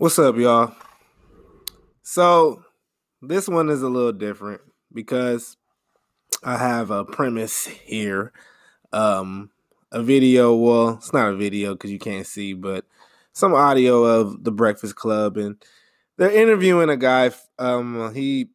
What's 0.00 0.16
up, 0.20 0.36
y'all? 0.36 0.76
So, 2.04 2.62
this 3.20 3.48
one 3.48 3.68
is 3.68 3.82
a 3.82 3.88
little 3.88 4.12
different 4.12 4.60
because 4.92 5.56
I 6.44 6.56
have 6.56 6.92
a 6.92 7.04
premise 7.04 7.66
here. 7.66 8.32
Um, 8.92 9.50
a 9.90 10.00
video, 10.00 10.54
well, 10.54 10.90
it's 10.90 11.12
not 11.12 11.32
a 11.32 11.36
video 11.36 11.72
because 11.72 11.90
you 11.90 11.98
can't 11.98 12.28
see, 12.28 12.52
but 12.52 12.84
some 13.32 13.52
audio 13.54 14.04
of 14.04 14.44
the 14.44 14.52
Breakfast 14.52 14.94
Club, 14.94 15.36
and 15.36 15.56
they're 16.16 16.30
interviewing 16.30 16.90
a 16.90 16.96
guy. 16.96 17.32
Um, 17.58 18.14
he, 18.14 18.50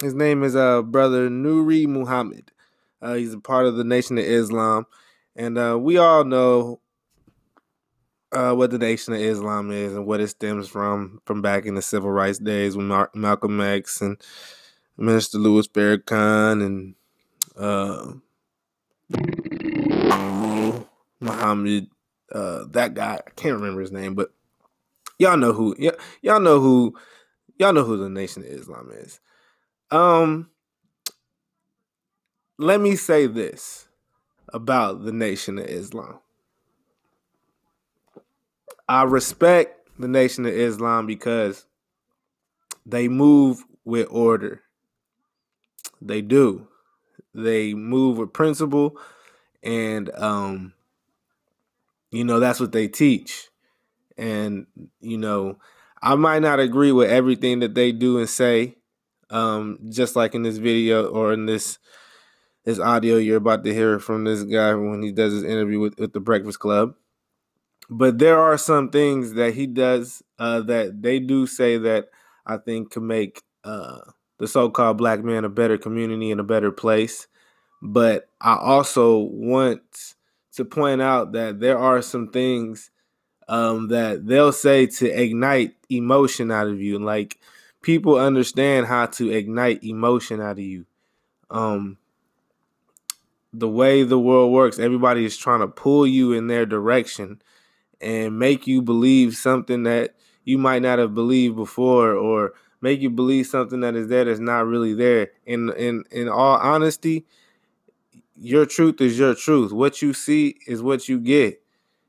his 0.00 0.14
name 0.14 0.42
is 0.42 0.56
uh 0.56 0.80
brother 0.80 1.28
Nuri 1.28 1.86
Muhammad. 1.86 2.50
Uh, 3.02 3.12
he's 3.12 3.34
a 3.34 3.40
part 3.40 3.66
of 3.66 3.76
the 3.76 3.84
Nation 3.84 4.16
of 4.16 4.24
Islam, 4.24 4.86
and 5.36 5.58
uh, 5.58 5.76
we 5.78 5.98
all 5.98 6.24
know 6.24 6.80
uh, 8.32 8.52
what 8.54 8.70
the 8.70 8.78
Nation 8.78 9.14
of 9.14 9.20
Islam 9.20 9.70
is 9.70 9.94
and 9.94 10.06
what 10.06 10.20
it 10.20 10.28
stems 10.28 10.68
from 10.68 11.20
from 11.24 11.42
back 11.42 11.64
in 11.66 11.74
the 11.74 11.82
civil 11.82 12.10
rights 12.10 12.38
days 12.38 12.76
when 12.76 12.88
Mar- 12.88 13.10
Malcolm 13.14 13.60
X 13.60 14.00
and 14.00 14.20
Minister 14.96 15.38
Louis 15.38 15.68
Farrakhan 15.68 16.64
and 16.64 16.94
uh, 17.56 18.12
Muhammad, 21.20 21.88
uh, 22.32 22.64
that 22.70 22.94
guy 22.94 23.20
I 23.26 23.30
can't 23.36 23.56
remember 23.56 23.80
his 23.80 23.92
name, 23.92 24.14
but 24.14 24.30
y'all 25.18 25.36
know 25.36 25.52
who 25.52 25.74
y- 25.78 25.92
y'all 26.22 26.40
know 26.40 26.60
who 26.60 26.94
y'all 27.58 27.72
know 27.72 27.84
who 27.84 27.96
the 27.96 28.08
Nation 28.10 28.42
of 28.44 28.48
Islam 28.50 28.90
is. 28.92 29.20
Um, 29.90 30.50
let 32.58 32.80
me 32.80 32.96
say 32.96 33.26
this 33.26 33.88
about 34.52 35.04
the 35.04 35.12
Nation 35.12 35.58
of 35.58 35.66
Islam. 35.66 36.20
I 38.88 39.02
respect 39.02 39.88
the 39.98 40.08
Nation 40.08 40.46
of 40.46 40.52
Islam 40.52 41.06
because 41.06 41.66
they 42.84 43.08
move 43.08 43.64
with 43.84 44.06
order. 44.10 44.62
They 46.00 46.22
do. 46.22 46.68
They 47.34 47.74
move 47.74 48.18
with 48.18 48.32
principle 48.32 48.98
and 49.62 50.10
um 50.16 50.72
you 52.10 52.24
know 52.24 52.38
that's 52.38 52.60
what 52.60 52.72
they 52.72 52.88
teach. 52.88 53.48
And 54.16 54.66
you 55.00 55.18
know, 55.18 55.58
I 56.00 56.14
might 56.14 56.42
not 56.42 56.60
agree 56.60 56.92
with 56.92 57.10
everything 57.10 57.60
that 57.60 57.74
they 57.74 57.92
do 57.92 58.18
and 58.18 58.28
say 58.28 58.76
um 59.30 59.78
just 59.90 60.14
like 60.14 60.34
in 60.34 60.42
this 60.42 60.58
video 60.58 61.06
or 61.06 61.32
in 61.32 61.46
this 61.46 61.78
this 62.64 62.78
audio 62.78 63.16
you're 63.16 63.36
about 63.36 63.64
to 63.64 63.74
hear 63.74 63.98
from 63.98 64.24
this 64.24 64.44
guy 64.44 64.74
when 64.74 65.02
he 65.02 65.10
does 65.12 65.32
his 65.32 65.42
interview 65.44 65.80
with, 65.80 65.98
with 65.98 66.12
the 66.12 66.20
Breakfast 66.20 66.60
Club 66.60 66.94
but 67.88 68.18
there 68.18 68.38
are 68.38 68.58
some 68.58 68.90
things 68.90 69.34
that 69.34 69.54
he 69.54 69.66
does 69.66 70.22
uh, 70.38 70.60
that 70.62 71.02
they 71.02 71.18
do 71.18 71.46
say 71.46 71.78
that 71.78 72.08
I 72.44 72.56
think 72.56 72.90
can 72.90 73.06
make 73.06 73.42
uh, 73.64 74.00
the 74.38 74.48
so-called 74.48 74.98
black 74.98 75.22
man 75.22 75.44
a 75.44 75.48
better 75.48 75.78
community 75.78 76.30
and 76.30 76.40
a 76.40 76.44
better 76.44 76.72
place. 76.72 77.26
But 77.82 78.28
I 78.40 78.56
also 78.56 79.18
want 79.18 80.14
to 80.54 80.64
point 80.64 81.02
out 81.02 81.32
that 81.32 81.60
there 81.60 81.78
are 81.78 82.02
some 82.02 82.28
things 82.28 82.90
um, 83.48 83.88
that 83.88 84.26
they'll 84.26 84.52
say 84.52 84.86
to 84.86 85.06
ignite 85.06 85.74
emotion 85.88 86.50
out 86.50 86.66
of 86.66 86.80
you. 86.80 86.98
Like 86.98 87.38
people 87.82 88.18
understand 88.18 88.86
how 88.86 89.06
to 89.06 89.30
ignite 89.30 89.84
emotion 89.84 90.40
out 90.40 90.52
of 90.52 90.64
you. 90.64 90.86
Um, 91.50 91.98
the 93.52 93.68
way 93.68 94.02
the 94.02 94.18
world 94.18 94.52
works, 94.52 94.78
everybody 94.78 95.24
is 95.24 95.36
trying 95.36 95.60
to 95.60 95.68
pull 95.68 96.06
you 96.06 96.32
in 96.32 96.48
their 96.48 96.66
direction 96.66 97.40
and 98.00 98.38
make 98.38 98.66
you 98.66 98.82
believe 98.82 99.36
something 99.36 99.84
that 99.84 100.14
you 100.44 100.58
might 100.58 100.82
not 100.82 100.98
have 100.98 101.14
believed 101.14 101.56
before 101.56 102.12
or 102.12 102.54
make 102.80 103.00
you 103.00 103.10
believe 103.10 103.46
something 103.46 103.80
that 103.80 103.96
is 103.96 104.08
there 104.08 104.24
that's 104.24 104.40
not 104.40 104.66
really 104.66 104.94
there. 104.94 105.30
In 105.44 105.70
in 105.76 106.04
in 106.10 106.28
all 106.28 106.56
honesty, 106.58 107.26
your 108.36 108.66
truth 108.66 109.00
is 109.00 109.18
your 109.18 109.34
truth. 109.34 109.72
What 109.72 110.02
you 110.02 110.12
see 110.12 110.56
is 110.66 110.82
what 110.82 111.08
you 111.08 111.18
get. 111.18 111.62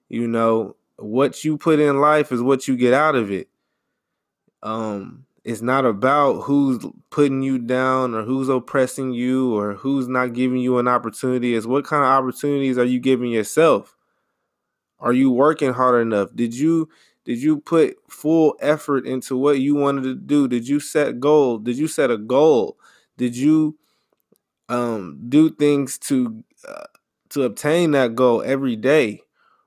You 0.09 0.27
know, 0.27 0.75
what 0.97 1.43
you 1.43 1.57
put 1.57 1.79
in 1.79 1.99
life 1.99 2.31
is 2.31 2.41
what 2.41 2.67
you 2.67 2.77
get 2.77 2.93
out 2.93 3.15
of 3.15 3.31
it. 3.31 3.49
Um 4.63 5.25
it's 5.43 5.61
not 5.61 5.85
about 5.85 6.41
who's 6.41 6.85
putting 7.09 7.41
you 7.41 7.57
down 7.57 8.13
or 8.13 8.23
who's 8.23 8.49
oppressing 8.49 9.13
you 9.13 9.57
or 9.57 9.75
who's 9.75 10.09
not 10.09 10.33
giving 10.33 10.57
you 10.59 10.77
an 10.77 10.89
opportunity. 10.89 11.55
It's 11.55 11.65
what 11.65 11.85
kind 11.85 12.03
of 12.03 12.09
opportunities 12.09 12.77
are 12.77 12.83
you 12.83 12.99
giving 12.99 13.31
yourself? 13.31 13.96
Are 14.99 15.13
you 15.13 15.31
working 15.31 15.73
hard 15.73 16.01
enough? 16.01 16.29
Did 16.35 16.53
you 16.53 16.89
did 17.25 17.41
you 17.41 17.59
put 17.59 17.97
full 18.09 18.55
effort 18.61 19.05
into 19.05 19.37
what 19.37 19.59
you 19.59 19.75
wanted 19.75 20.03
to 20.03 20.15
do? 20.15 20.47
Did 20.47 20.67
you 20.67 20.79
set 20.79 21.19
goal? 21.19 21.59
Did 21.59 21.77
you 21.77 21.87
set 21.87 22.09
a 22.11 22.17
goal? 22.17 22.77
Did 23.17 23.35
you 23.35 23.77
um 24.69 25.19
do 25.29 25.49
things 25.49 25.97
to 25.97 26.43
uh, 26.67 26.85
to 27.29 27.43
obtain 27.43 27.91
that 27.91 28.15
goal 28.15 28.41
every 28.43 28.75
day? 28.75 29.21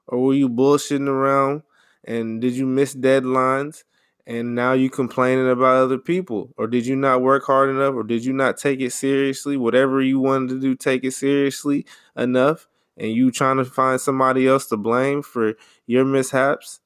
Or 0.06 0.18
were 0.18 0.34
you 0.34 0.48
bullshitting 0.48 1.08
around 1.08 1.62
and 2.04 2.40
did 2.40 2.54
you 2.54 2.66
miss 2.66 2.94
deadlines 2.94 3.84
and 4.26 4.54
now 4.54 4.72
you 4.72 4.90
complaining 4.90 5.48
about 5.50 5.76
other 5.76 5.98
people? 5.98 6.52
Or 6.56 6.66
did 6.66 6.86
you 6.86 6.96
not 6.96 7.22
work 7.22 7.44
hard 7.44 7.70
enough 7.70 7.94
or 7.94 8.02
did 8.02 8.24
you 8.24 8.32
not 8.32 8.58
take 8.58 8.80
it 8.80 8.92
seriously? 8.92 9.56
Whatever 9.56 10.02
you 10.02 10.18
wanted 10.20 10.50
to 10.50 10.60
do, 10.60 10.74
take 10.74 11.04
it 11.04 11.12
seriously 11.12 11.86
enough 12.16 12.66
and 12.96 13.12
you 13.12 13.30
trying 13.30 13.56
to 13.56 13.64
find 13.64 14.00
somebody 14.00 14.46
else 14.46 14.66
to 14.66 14.76
blame 14.76 15.22
for 15.22 15.54
your 15.86 16.04
mishaps, 16.04 16.80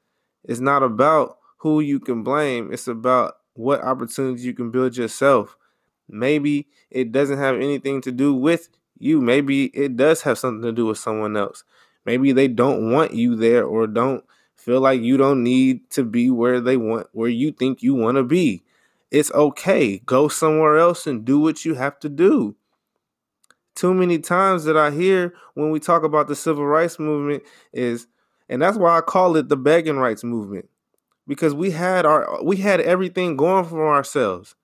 it's 0.45 0.61
not 0.61 0.83
about 0.83 1.39
who 1.59 1.81
you 1.81 1.99
can 1.99 2.23
blame. 2.23 2.73
It's 2.73 2.87
about 2.89 3.35
what 3.55 3.83
opportunities 3.83 4.45
you 4.45 4.55
can 4.55 4.71
build 4.71 4.97
yourself. 4.97 5.57
Maybe 6.09 6.69
it 6.91 7.13
doesn't 7.13 7.39
have 7.39 7.57
anything 7.57 8.01
to 8.03 8.13
do 8.13 8.35
with 8.35 8.69
you. 8.99 9.21
Maybe 9.21 9.67
it 9.67 9.97
does 9.97 10.23
have 10.23 10.39
something 10.39 10.63
to 10.63 10.73
do 10.73 10.87
with 10.87 10.99
someone 10.99 11.37
else. 11.37 11.65
Maybe 12.05 12.33
they 12.33 12.49
don't 12.49 12.93
want 12.93 13.15
you 13.15 13.35
there 13.35 13.65
or 13.65 13.87
don't 13.87 14.25
feel 14.55 14.81
like 14.81 15.01
you 15.01 15.17
don't 15.17 15.43
need 15.43 15.91
to 15.91 16.05
be 16.05 16.31
where 16.31 16.61
they 16.61 16.77
want 16.77 17.07
where 17.13 17.29
you 17.29 17.51
think 17.53 17.83
you 17.83 17.95
want 17.95 18.17
to 18.17 18.23
be. 18.23 18.63
It's 19.11 19.33
okay. 19.33 19.99
Go 19.99 20.29
somewhere 20.29 20.77
else 20.77 21.07
and 21.07 21.25
do 21.25 21.39
what 21.39 21.65
you 21.65 21.75
have 21.75 21.99
to 22.01 22.09
do 22.09 22.57
too 23.75 23.93
many 23.93 24.19
times 24.19 24.65
that 24.65 24.77
I 24.77 24.91
hear 24.91 25.35
when 25.55 25.71
we 25.71 25.81
talk 25.81 26.05
about 26.05 26.29
the 26.29 26.37
civil 26.37 26.67
rights 26.67 26.99
movement 26.99 27.43
is 27.73 28.07
and 28.49 28.61
that's 28.61 28.77
why 28.77 28.97
I 28.97 29.01
call 29.01 29.37
it 29.37 29.49
the 29.49 29.57
begging 29.57 29.97
rights 29.97 30.23
movement. 30.23 30.69
Because 31.27 31.55
we 31.55 31.71
had 31.71 32.05
our 32.05 32.43
we 32.45 32.57
had 32.57 32.81
everything 32.81 33.37
going 33.37 33.65
for 33.65 33.95
ourselves. 33.95 34.55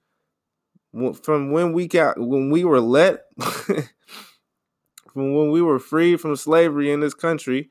From 1.23 1.53
when 1.53 1.73
we 1.73 1.87
got 1.87 2.19
when 2.19 2.51
we 2.51 2.65
were 2.65 2.81
let 2.81 3.25
from 3.39 5.35
when 5.35 5.51
we 5.51 5.63
were 5.63 5.79
free 5.79 6.17
from 6.17 6.37
slavery 6.37 6.91
in 6.91 7.01
this 7.01 7.15
country 7.15 7.71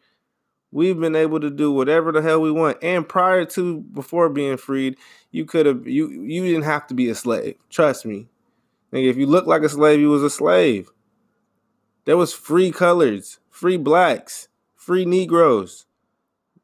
we've 0.71 0.99
been 0.99 1.15
able 1.15 1.39
to 1.39 1.49
do 1.49 1.71
whatever 1.71 2.11
the 2.11 2.21
hell 2.21 2.39
we 2.39 2.51
want. 2.51 2.77
And 2.81 3.07
prior 3.07 3.43
to 3.45 3.81
before 3.81 4.29
being 4.29 4.57
freed 4.57 4.97
you 5.31 5.45
could 5.45 5.65
have 5.65 5.87
you 5.87 6.09
you 6.09 6.43
didn't 6.43 6.63
have 6.63 6.87
to 6.87 6.93
be 6.93 7.09
a 7.09 7.15
slave. 7.15 7.55
Trust 7.69 8.05
me. 8.05 8.27
If 8.91 9.17
you 9.17 9.27
looked 9.27 9.47
like 9.47 9.61
a 9.61 9.69
slave 9.69 9.99
you 9.99 10.09
was 10.09 10.23
a 10.23 10.29
slave 10.29 10.89
there 12.05 12.17
was 12.17 12.33
free 12.33 12.71
colors, 12.71 13.39
free 13.49 13.77
blacks, 13.77 14.47
free 14.75 15.05
Negroes, 15.05 15.85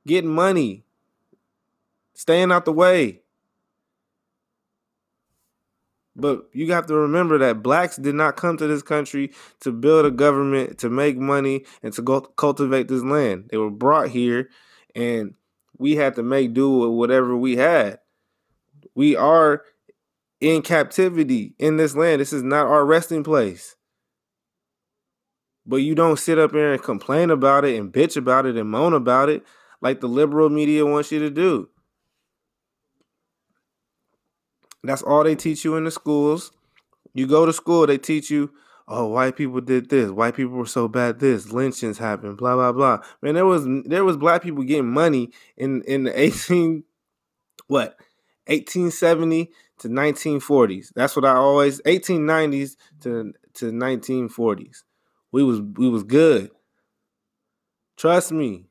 getting 0.07 0.33
money, 0.33 0.83
staying 2.13 2.51
out 2.51 2.65
the 2.65 2.71
way. 2.71 3.21
But 6.15 6.49
you 6.53 6.71
have 6.71 6.85
to 6.87 6.95
remember 6.95 7.37
that 7.39 7.61
blacks 7.61 7.97
did 7.97 8.15
not 8.15 8.37
come 8.37 8.55
to 8.57 8.67
this 8.67 8.81
country 8.81 9.33
to 9.59 9.71
build 9.71 10.05
a 10.05 10.11
government, 10.11 10.77
to 10.79 10.89
make 10.89 11.17
money, 11.17 11.65
and 11.83 11.93
to 11.93 12.01
go 12.01 12.21
cultivate 12.21 12.87
this 12.87 13.03
land. 13.03 13.49
They 13.51 13.57
were 13.57 13.69
brought 13.69 14.09
here, 14.09 14.49
and 14.95 15.33
we 15.77 15.97
had 15.97 16.15
to 16.15 16.23
make 16.23 16.53
do 16.53 16.69
with 16.71 16.91
whatever 16.91 17.35
we 17.35 17.57
had. 17.57 17.99
We 18.95 19.17
are 19.17 19.63
in 20.39 20.61
captivity 20.61 21.53
in 21.59 21.75
this 21.75 21.95
land. 21.95 22.21
This 22.21 22.31
is 22.31 22.43
not 22.43 22.67
our 22.67 22.85
resting 22.85 23.23
place 23.23 23.75
but 25.65 25.77
you 25.77 25.95
don't 25.95 26.19
sit 26.19 26.37
up 26.37 26.51
there 26.51 26.73
and 26.73 26.81
complain 26.81 27.29
about 27.29 27.65
it 27.65 27.79
and 27.79 27.91
bitch 27.91 28.15
about 28.15 28.45
it 28.45 28.55
and 28.55 28.69
moan 28.69 28.93
about 28.93 29.29
it 29.29 29.43
like 29.81 29.99
the 29.99 30.07
liberal 30.07 30.49
media 30.49 30.85
wants 30.85 31.11
you 31.11 31.19
to 31.19 31.29
do. 31.29 31.69
That's 34.83 35.01
all 35.01 35.23
they 35.23 35.35
teach 35.35 35.65
you 35.65 35.75
in 35.75 35.83
the 35.83 35.91
schools. 35.91 36.51
You 37.13 37.27
go 37.27 37.45
to 37.45 37.53
school, 37.53 37.87
they 37.87 37.97
teach 37.97 38.29
you, 38.29 38.51
oh, 38.87 39.07
white 39.07 39.35
people 39.35 39.61
did 39.61 39.89
this, 39.89 40.11
white 40.11 40.35
people 40.35 40.53
were 40.53 40.65
so 40.65 40.87
bad 40.87 41.19
this, 41.19 41.51
lynchings 41.51 41.97
happened, 41.97 42.37
blah 42.37 42.55
blah 42.55 42.71
blah. 42.71 42.99
Man, 43.21 43.33
there 43.35 43.45
was 43.45 43.65
there 43.85 44.03
was 44.03 44.17
black 44.17 44.43
people 44.43 44.63
getting 44.63 44.91
money 44.91 45.31
in 45.57 45.81
in 45.83 46.03
the 46.03 46.19
18 46.19 46.83
what 47.67 47.95
1870 48.47 49.51
to 49.79 49.87
1940s. 49.87 50.93
That's 50.93 51.15
what 51.15 51.25
I 51.25 51.35
always 51.35 51.81
1890s 51.81 52.75
to 53.01 53.33
to 53.55 53.71
1940s 53.71 54.83
we 55.35 55.43
was 55.43 55.59
we 55.59 55.89
was 55.89 56.03
good. 56.03 56.49
Trust 57.97 58.31
me. 58.31 58.69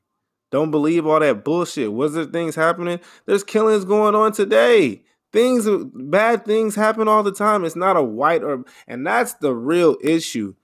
Don't 0.49 0.71
believe 0.71 1.05
all 1.05 1.19
that 1.19 1.45
bullshit. 1.45 1.93
Was 1.93 2.15
there 2.15 2.25
things 2.25 2.55
happening? 2.55 2.99
There's 3.27 3.43
killings 3.43 3.85
going 3.85 4.15
on 4.15 4.31
today. 4.31 5.03
Things 5.31 5.67
bad 5.93 6.43
things 6.43 6.73
happen 6.73 7.07
all 7.07 7.21
the 7.21 7.31
time. 7.31 7.65
It's 7.65 7.75
not 7.75 7.97
a 7.97 8.01
white 8.01 8.43
or 8.43 8.63
and 8.87 9.05
that's 9.05 9.35
the 9.35 9.53
real 9.53 9.95
issue. 10.01 10.55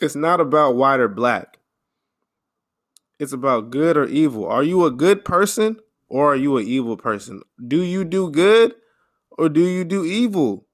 It's 0.00 0.14
not 0.14 0.40
about 0.40 0.76
white 0.76 1.00
or 1.00 1.08
black. 1.08 1.58
It's 3.18 3.32
about 3.32 3.70
good 3.70 3.96
or 3.96 4.04
evil. 4.06 4.46
Are 4.46 4.62
you 4.62 4.84
a 4.84 4.92
good 4.92 5.24
person 5.24 5.78
or 6.08 6.32
are 6.32 6.36
you 6.36 6.58
an 6.58 6.64
evil 6.64 6.96
person? 6.96 7.42
Do 7.66 7.82
you 7.82 8.04
do 8.04 8.30
good 8.30 8.76
or 9.36 9.48
do 9.48 9.66
you 9.66 9.84
do 9.84 10.04
evil? 10.04 10.65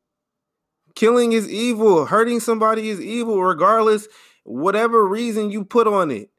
Killing 0.94 1.32
is 1.32 1.48
evil. 1.48 2.06
Hurting 2.06 2.40
somebody 2.40 2.88
is 2.88 3.00
evil, 3.00 3.42
regardless, 3.42 4.08
whatever 4.44 5.06
reason 5.06 5.50
you 5.50 5.64
put 5.64 5.86
on 5.86 6.10
it. 6.10 6.30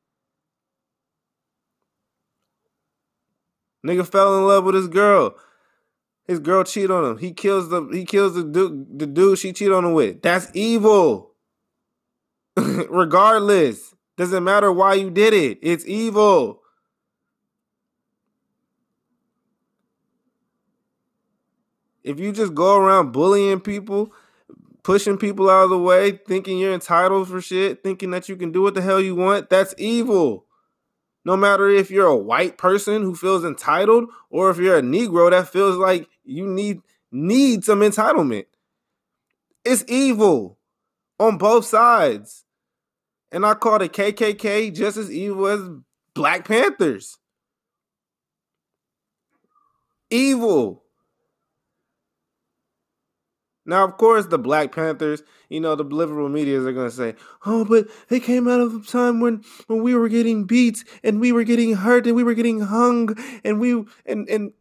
Nigga 3.86 4.08
fell 4.08 4.38
in 4.38 4.48
love 4.48 4.64
with 4.64 4.76
his 4.76 4.88
girl. 4.88 5.36
His 6.26 6.40
girl 6.40 6.64
cheat 6.64 6.90
on 6.90 7.04
him. 7.04 7.18
He 7.18 7.34
kills 7.34 7.70
the 7.70 7.84
he 7.92 8.06
kills 8.06 8.34
the 8.34 8.44
dude 8.44 8.98
the 8.98 9.06
dude 9.06 9.40
she 9.40 9.52
cheat 9.52 9.72
on 9.72 9.84
him 9.84 9.94
with. 9.94 10.22
That's 10.22 10.48
evil. 10.54 11.32
Regardless, 12.56 13.94
doesn't 14.16 14.44
matter 14.44 14.72
why 14.72 14.94
you 14.94 15.10
did 15.10 15.34
it. 15.34 15.60
It's 15.62 15.86
evil. 15.86 16.62
If 22.04 22.20
you 22.20 22.32
just 22.32 22.54
go 22.54 22.78
around 22.78 23.12
bullying 23.12 23.60
people, 23.60 24.14
pushing 24.84 25.18
people 25.18 25.50
out 25.50 25.64
of 25.64 25.70
the 25.70 25.80
way, 25.80 26.12
thinking 26.12 26.58
you're 26.58 26.74
entitled 26.74 27.30
for 27.30 27.42
shit, 27.42 27.82
thinking 27.84 28.12
that 28.12 28.28
you 28.30 28.36
can 28.36 28.52
do 28.52 28.62
what 28.62 28.76
the 28.76 28.82
hell 28.82 29.02
you 29.02 29.16
want, 29.16 29.50
that's 29.50 29.74
evil. 29.78 30.46
No 31.26 31.38
matter 31.38 31.70
if 31.70 31.90
you're 31.90 32.08
a 32.08 32.16
white 32.16 32.58
person 32.58 33.02
who 33.02 33.16
feels 33.16 33.46
entitled 33.46 34.10
or 34.30 34.50
if 34.50 34.58
you're 34.58 34.78
a 34.78 34.82
Negro 34.82 35.32
that 35.32 35.48
feels 35.48 35.78
like 35.78 36.10
you 36.26 36.46
need 36.46 36.82
need 37.12 37.64
some 37.64 37.80
entitlement. 37.80 38.46
It's 39.64 39.86
evil 39.88 40.58
on 41.20 41.38
both 41.38 41.66
sides. 41.66 42.44
And 43.32 43.46
I 43.46 43.54
call 43.54 43.80
the 43.80 43.88
KKK 43.88 44.76
just 44.76 44.98
as 44.98 45.12
evil 45.12 45.48
as 45.48 45.62
Black 46.14 46.48
Panthers. 46.48 47.18
Evil. 50.10 50.83
Now, 53.66 53.86
of 53.86 53.98
course, 53.98 54.26
the 54.26 54.38
Black 54.38 54.74
Panthers, 54.74 55.24
you 55.50 55.62
know, 55.62 55.76
the 55.76 55.84
liberal 55.84 56.28
medias 56.28 56.66
are 56.66 56.74
going 56.74 56.90
to 56.90 56.96
say, 56.96 57.16
oh, 57.46 57.64
but 57.64 57.88
they 58.10 58.20
came 58.20 58.48
out 58.48 58.60
of 58.60 58.76
a 58.76 58.80
time 58.82 59.22
when, 59.22 59.44
when 59.68 59.82
we 59.82 59.96
were 59.96 60.10
getting 60.10 60.44
beat 60.44 60.84
and 61.02 61.22
we 61.22 61.32
were 61.32 61.46
getting 61.46 61.76
hurt 61.76 62.06
and 62.06 62.16
we 62.16 62.24
were 62.24 62.34
getting 62.34 62.60
hung 62.60 63.18
and 63.44 63.60
we, 63.60 63.86
and, 64.06 64.28
and, 64.28 64.52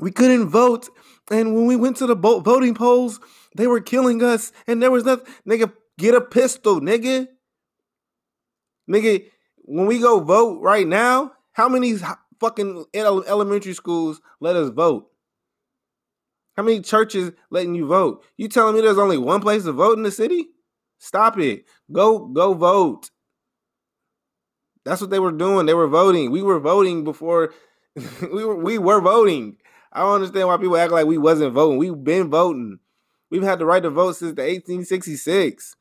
we 0.00 0.10
couldn't 0.10 0.48
vote. 0.48 0.88
And 1.30 1.54
when 1.54 1.66
we 1.66 1.76
went 1.76 1.96
to 1.98 2.06
the 2.06 2.16
voting 2.16 2.74
polls, 2.74 3.20
they 3.54 3.66
were 3.66 3.80
killing 3.80 4.22
us 4.22 4.52
and 4.66 4.82
there 4.82 4.90
was 4.90 5.04
nothing. 5.04 5.26
Nigga, 5.48 5.72
get 5.98 6.14
a 6.14 6.20
pistol, 6.20 6.80
nigga. 6.80 7.28
Nigga, 8.90 9.24
when 9.56 9.86
we 9.86 10.00
go 10.00 10.20
vote 10.20 10.60
right 10.60 10.86
now, 10.86 11.32
how 11.52 11.68
many 11.68 11.96
fucking 12.40 12.84
elementary 12.94 13.74
schools 13.74 14.20
let 14.40 14.56
us 14.56 14.70
vote? 14.70 15.10
How 16.56 16.62
many 16.62 16.80
churches 16.80 17.32
letting 17.50 17.74
you 17.74 17.86
vote? 17.86 18.24
You 18.36 18.48
telling 18.48 18.74
me 18.74 18.80
there's 18.80 18.98
only 18.98 19.18
one 19.18 19.40
place 19.40 19.64
to 19.64 19.72
vote 19.72 19.98
in 19.98 20.02
the 20.02 20.10
city? 20.10 20.46
Stop 20.98 21.38
it. 21.38 21.64
Go 21.92 22.26
go 22.26 22.54
vote. 22.54 23.10
That's 24.84 25.00
what 25.00 25.10
they 25.10 25.18
were 25.18 25.32
doing. 25.32 25.66
They 25.66 25.74
were 25.74 25.88
voting. 25.88 26.30
We 26.30 26.42
were 26.42 26.60
voting 26.60 27.04
before 27.04 27.52
we 28.32 28.44
were 28.44 28.56
we 28.56 28.78
were 28.78 29.00
voting. 29.00 29.58
I 29.92 30.00
don't 30.00 30.16
understand 30.16 30.48
why 30.48 30.56
people 30.56 30.76
act 30.76 30.92
like 30.92 31.06
we 31.06 31.18
wasn't 31.18 31.52
voting. 31.52 31.78
We've 31.78 32.04
been 32.04 32.30
voting. 32.30 32.78
We've 33.30 33.42
had 33.42 33.58
the 33.58 33.66
right 33.66 33.82
to 33.82 33.90
vote 33.90 34.16
since 34.16 34.34
the 34.34 34.42
1866. 34.42 35.76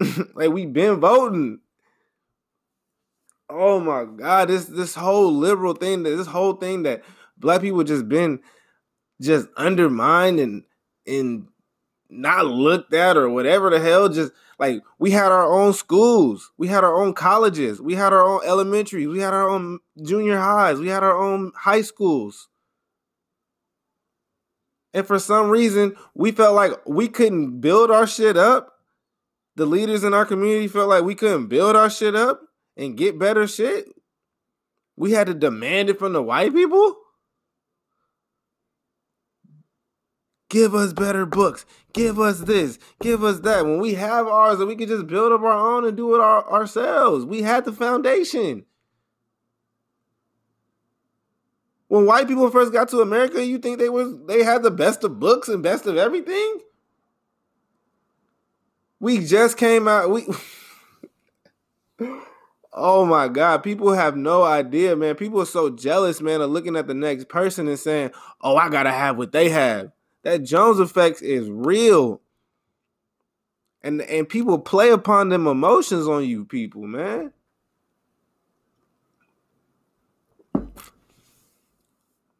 like 0.34 0.50
we've 0.50 0.72
been 0.72 1.00
voting. 1.00 1.60
Oh 3.48 3.78
my 3.78 4.04
God, 4.04 4.48
this 4.48 4.64
this 4.66 4.94
whole 4.94 5.32
liberal 5.32 5.74
thing, 5.74 6.02
this 6.02 6.26
whole 6.26 6.54
thing 6.54 6.82
that 6.82 7.02
black 7.36 7.60
people 7.60 7.84
just 7.84 8.08
been 8.08 8.40
just 9.20 9.48
undermined 9.56 10.40
and 10.40 10.64
and 11.06 11.48
not 12.08 12.46
looked 12.46 12.92
at 12.92 13.16
or 13.16 13.28
whatever 13.30 13.70
the 13.70 13.78
hell. 13.78 14.08
Just 14.08 14.32
like 14.58 14.82
we 14.98 15.12
had 15.12 15.30
our 15.30 15.52
own 15.52 15.72
schools, 15.72 16.50
we 16.58 16.66
had 16.66 16.82
our 16.82 17.00
own 17.00 17.14
colleges, 17.14 17.80
we 17.80 17.94
had 17.94 18.12
our 18.12 18.24
own 18.24 18.40
elementary, 18.44 19.06
we 19.06 19.20
had 19.20 19.32
our 19.32 19.48
own 19.48 19.78
junior 20.02 20.38
highs, 20.38 20.80
we 20.80 20.88
had 20.88 21.04
our 21.04 21.16
own 21.16 21.52
high 21.54 21.82
schools. 21.82 22.48
And 24.92 25.06
for 25.06 25.18
some 25.18 25.50
reason, 25.50 25.94
we 26.14 26.32
felt 26.32 26.56
like 26.56 26.72
we 26.86 27.06
couldn't 27.06 27.60
build 27.60 27.90
our 27.90 28.06
shit 28.06 28.36
up. 28.36 28.72
The 29.54 29.66
leaders 29.66 30.04
in 30.04 30.14
our 30.14 30.24
community 30.24 30.68
felt 30.68 30.88
like 30.88 31.04
we 31.04 31.14
couldn't 31.14 31.46
build 31.46 31.76
our 31.76 31.90
shit 31.90 32.16
up 32.16 32.40
and 32.76 32.96
get 32.96 33.18
better 33.18 33.46
shit? 33.46 33.88
We 34.96 35.12
had 35.12 35.26
to 35.26 35.34
demand 35.34 35.90
it 35.90 35.98
from 35.98 36.12
the 36.12 36.22
white 36.22 36.54
people? 36.54 36.96
Give 40.48 40.74
us 40.74 40.92
better 40.92 41.26
books. 41.26 41.66
Give 41.92 42.20
us 42.20 42.40
this. 42.40 42.78
Give 43.00 43.24
us 43.24 43.40
that. 43.40 43.64
When 43.64 43.80
we 43.80 43.94
have 43.94 44.26
ours 44.26 44.58
and 44.58 44.68
we 44.68 44.76
can 44.76 44.88
just 44.88 45.06
build 45.06 45.32
up 45.32 45.40
our 45.40 45.76
own 45.76 45.84
and 45.84 45.96
do 45.96 46.14
it 46.14 46.20
our, 46.20 46.50
ourselves. 46.50 47.24
We 47.24 47.42
had 47.42 47.64
the 47.64 47.72
foundation. 47.72 48.64
When 51.88 52.06
white 52.06 52.28
people 52.28 52.50
first 52.50 52.72
got 52.72 52.88
to 52.90 53.00
America, 53.00 53.44
you 53.44 53.58
think 53.58 53.78
they 53.78 53.88
was 53.88 54.14
they 54.26 54.42
had 54.42 54.62
the 54.62 54.70
best 54.70 55.04
of 55.04 55.20
books 55.20 55.48
and 55.48 55.62
best 55.62 55.86
of 55.86 55.96
everything? 55.96 56.60
We 58.98 59.24
just 59.24 59.56
came 59.56 59.86
out. 59.86 60.10
We 60.10 60.26
Oh 62.78 63.06
my 63.06 63.28
God, 63.28 63.62
people 63.62 63.94
have 63.94 64.18
no 64.18 64.42
idea, 64.42 64.94
man. 64.94 65.14
People 65.14 65.40
are 65.40 65.46
so 65.46 65.70
jealous, 65.70 66.20
man, 66.20 66.42
of 66.42 66.50
looking 66.50 66.76
at 66.76 66.86
the 66.86 66.92
next 66.92 67.26
person 67.26 67.68
and 67.68 67.78
saying, 67.78 68.10
"Oh, 68.42 68.56
I 68.56 68.68
gotta 68.68 68.92
have 68.92 69.16
what 69.16 69.32
they 69.32 69.48
have." 69.48 69.92
That 70.24 70.42
Jones 70.42 70.78
effect 70.78 71.22
is 71.22 71.48
real, 71.48 72.20
and 73.82 74.02
and 74.02 74.28
people 74.28 74.58
play 74.58 74.90
upon 74.90 75.30
them 75.30 75.46
emotions 75.46 76.06
on 76.06 76.24
you, 76.26 76.44
people, 76.44 76.82
man. 76.82 77.32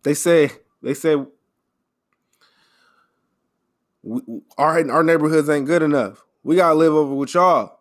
They 0.02 0.12
say 0.12 0.50
they 0.82 0.92
say 0.92 1.16
our 4.58 4.90
our 4.90 5.02
neighborhoods 5.02 5.48
ain't 5.48 5.66
good 5.66 5.82
enough. 5.82 6.26
We 6.42 6.56
gotta 6.56 6.74
live 6.74 6.92
over 6.92 7.14
with 7.14 7.32
y'all. 7.32 7.75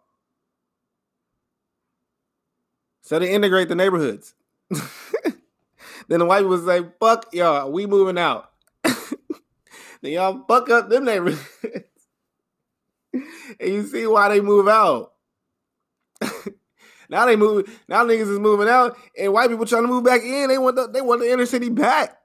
So 3.05 3.19
they 3.19 3.31
integrate 3.31 3.69
the 3.69 3.75
neighborhoods. 3.75 4.33
then 4.71 6.19
the 6.19 6.25
white 6.25 6.41
people 6.41 6.57
say, 6.65 6.81
fuck 7.00 7.31
y'all, 7.33 7.71
we 7.71 7.85
moving 7.85 8.17
out. 8.17 8.50
then 8.83 10.12
y'all 10.12 10.43
fuck 10.47 10.71
up 10.71 10.89
them 10.89 11.05
neighborhoods. 11.05 11.39
and 13.13 13.24
you 13.59 13.85
see 13.85 14.07
why 14.07 14.29
they 14.29 14.41
move 14.41 14.67
out. 14.67 15.13
now 17.07 17.27
they 17.27 17.35
move. 17.35 17.69
Now 17.88 18.03
niggas 18.03 18.21
is 18.21 18.39
moving 18.39 18.67
out, 18.69 18.97
and 19.15 19.31
white 19.31 19.51
people 19.51 19.67
trying 19.67 19.83
to 19.83 19.88
move 19.88 20.03
back 20.03 20.24
in. 20.24 20.50
They 20.50 20.57
want 20.57 20.75
the 20.75 20.88
they 20.88 21.01
want 21.01 21.21
the 21.21 21.31
inner 21.31 21.45
city 21.45 21.69
back. 21.69 22.17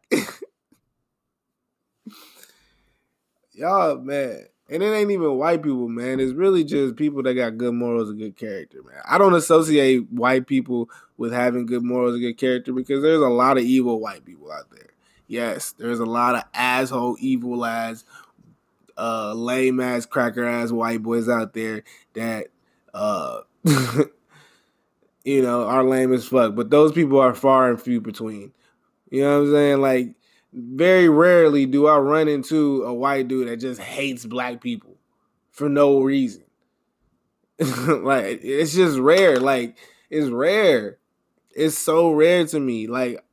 Y'all, 3.52 3.99
man. 3.99 4.46
And 4.70 4.84
it 4.84 4.94
ain't 4.94 5.10
even 5.10 5.36
white 5.36 5.64
people, 5.64 5.88
man. 5.88 6.20
It's 6.20 6.32
really 6.32 6.62
just 6.62 6.94
people 6.94 7.24
that 7.24 7.34
got 7.34 7.58
good 7.58 7.74
morals 7.74 8.08
and 8.08 8.20
good 8.20 8.36
character, 8.36 8.78
man. 8.84 9.02
I 9.04 9.18
don't 9.18 9.34
associate 9.34 10.10
white 10.12 10.46
people 10.46 10.88
with 11.16 11.32
having 11.32 11.66
good 11.66 11.82
morals 11.82 12.14
and 12.14 12.22
good 12.22 12.38
character 12.38 12.72
because 12.72 13.02
there's 13.02 13.20
a 13.20 13.28
lot 13.28 13.58
of 13.58 13.64
evil 13.64 13.98
white 13.98 14.24
people 14.24 14.52
out 14.52 14.70
there. 14.70 14.90
Yes, 15.26 15.72
there's 15.72 15.98
a 15.98 16.06
lot 16.06 16.36
of 16.36 16.44
asshole, 16.54 17.16
evil 17.18 17.64
ass, 17.64 18.04
uh, 18.96 19.34
lame 19.34 19.80
ass, 19.80 20.06
cracker 20.06 20.44
ass 20.44 20.70
white 20.70 21.02
boys 21.02 21.28
out 21.28 21.52
there 21.52 21.82
that, 22.14 22.46
uh, 22.94 23.40
you 25.24 25.42
know, 25.42 25.64
are 25.66 25.82
lame 25.82 26.12
as 26.12 26.28
fuck. 26.28 26.54
But 26.54 26.70
those 26.70 26.92
people 26.92 27.18
are 27.18 27.34
far 27.34 27.70
and 27.70 27.82
few 27.82 28.00
between. 28.00 28.52
You 29.10 29.22
know 29.22 29.40
what 29.40 29.46
I'm 29.46 29.52
saying? 29.52 29.80
Like, 29.80 30.14
very 30.52 31.09
rarely 31.09 31.66
do 31.66 31.87
I 31.87 31.99
run 31.99 32.28
into 32.28 32.83
a 32.85 32.92
white 32.92 33.28
dude 33.28 33.49
that 33.49 33.59
just 33.59 33.80
hates 33.80 34.26
black 34.26 34.61
people 34.61 34.97
for 35.50 35.69
no 35.69 36.00
reason. 36.00 36.45
like 37.59 38.40
it's 38.42 38.75
just 38.75 38.99
rare. 38.99 39.38
Like 39.38 39.76
it's 40.09 40.28
rare. 40.28 40.99
It's 41.50 41.76
so 41.76 42.12
rare 42.12 42.47
to 42.47 42.59
me. 42.59 42.87
Like 42.87 43.25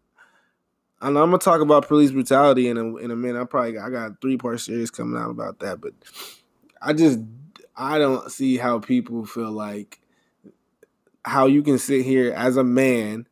I 0.99 1.09
know 1.09 1.23
I'm 1.23 1.29
gonna 1.29 1.37
talk 1.37 1.61
about 1.61 1.87
police 1.87 2.11
brutality 2.11 2.67
in 2.67 2.77
a 2.77 2.95
in 2.97 3.11
a 3.11 3.15
minute. 3.15 3.41
I 3.41 3.45
probably 3.45 3.77
I 3.77 3.89
got 3.89 4.11
a 4.11 4.17
three 4.21 4.37
part 4.37 4.59
series 4.59 4.91
coming 4.91 5.19
out 5.19 5.29
about 5.29 5.59
that, 5.59 5.79
but 5.79 5.93
I 6.81 6.93
just 6.93 7.19
I 7.75 7.99
don't 7.99 8.31
see 8.31 8.57
how 8.57 8.79
people 8.79 9.25
feel 9.25 9.51
like 9.51 9.99
how 11.23 11.45
you 11.45 11.61
can 11.61 11.77
sit 11.77 12.03
here 12.03 12.33
as 12.33 12.57
a 12.57 12.63
man 12.63 13.27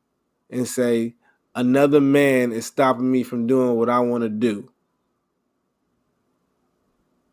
and 0.50 0.68
say 0.68 1.16
another 1.56 2.02
man 2.02 2.52
is 2.52 2.66
stopping 2.66 3.12
me 3.12 3.24
from 3.24 3.48
doing 3.48 3.76
what 3.78 3.90
I 3.90 4.00
want 4.00 4.24
to 4.24 4.30
do. 4.30 4.72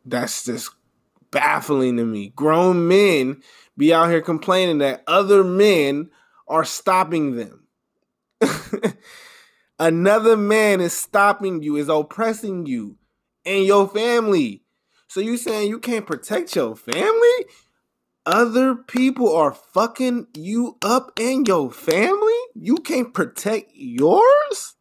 That's 0.05 0.45
just 0.45 0.71
baffling 1.31 1.97
to 1.97 2.05
me. 2.05 2.33
Grown 2.35 2.89
men 2.89 3.43
be 3.77 3.93
out 3.93 4.11
here 4.11 4.21
complaining 4.21 4.79
that 4.79 5.03
other 5.07 5.45
men 5.45 6.11
are 6.49 6.65
stopping 6.65 7.37
them. 7.37 7.67
Another 9.79 10.37
man 10.37 10.81
is 10.81 10.93
stopping 10.93 11.63
you, 11.63 11.77
is 11.77 11.89
oppressing 11.89 12.67
you 12.67 12.99
and 13.45 13.65
your 13.65 13.89
family. 13.89 14.63
So 15.09 15.21
you 15.21 15.37
saying 15.37 15.69
you 15.69 15.79
can't 15.79 16.07
protect 16.07 16.55
your 16.55 16.77
family? 16.77 17.47
Other 18.25 18.77
people 18.77 19.35
are 19.35 19.53
fucking 19.53 20.29
you 20.35 20.79
up 20.83 21.19
and 21.19 21.47
your 21.47 21.71
family? 21.71 22.42
You 22.55 22.77
can't 22.77 23.13
protect 23.15 23.73
yours? 23.75 24.77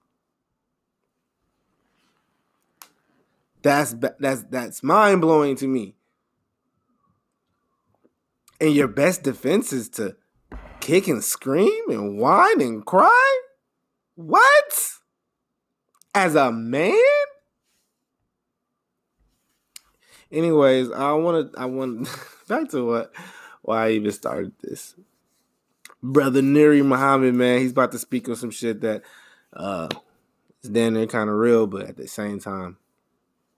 That's 3.61 3.95
that's 4.19 4.43
that's 4.43 4.83
mind 4.83 5.21
blowing 5.21 5.55
to 5.57 5.67
me. 5.67 5.95
And 8.59 8.73
your 8.73 8.87
best 8.87 9.23
defense 9.23 9.73
is 9.73 9.89
to 9.89 10.15
kick 10.79 11.07
and 11.07 11.23
scream 11.23 11.89
and 11.89 12.17
whine 12.17 12.61
and 12.61 12.85
cry? 12.85 13.41
What? 14.15 14.91
As 16.13 16.35
a 16.35 16.51
man? 16.51 16.93
Anyways, 20.31 20.91
I 20.91 21.13
want 21.13 21.53
to. 21.53 21.59
I 21.59 21.65
want 21.65 22.09
back 22.47 22.69
to 22.69 22.85
what 22.85 23.13
why 23.61 23.87
I 23.87 23.91
even 23.91 24.11
started 24.11 24.53
this. 24.61 24.95
Brother 26.03 26.41
Nuri 26.41 26.83
Muhammad, 26.83 27.35
man, 27.35 27.59
he's 27.59 27.71
about 27.71 27.91
to 27.91 27.99
speak 27.99 28.27
on 28.27 28.35
some 28.35 28.51
shit 28.51 28.81
that 28.81 29.03
uh 29.53 29.87
is 30.63 30.69
damn 30.69 30.93
near 30.93 31.07
kind 31.07 31.29
of 31.29 31.35
real, 31.35 31.67
but 31.67 31.87
at 31.87 31.97
the 31.97 32.07
same 32.07 32.39
time, 32.39 32.77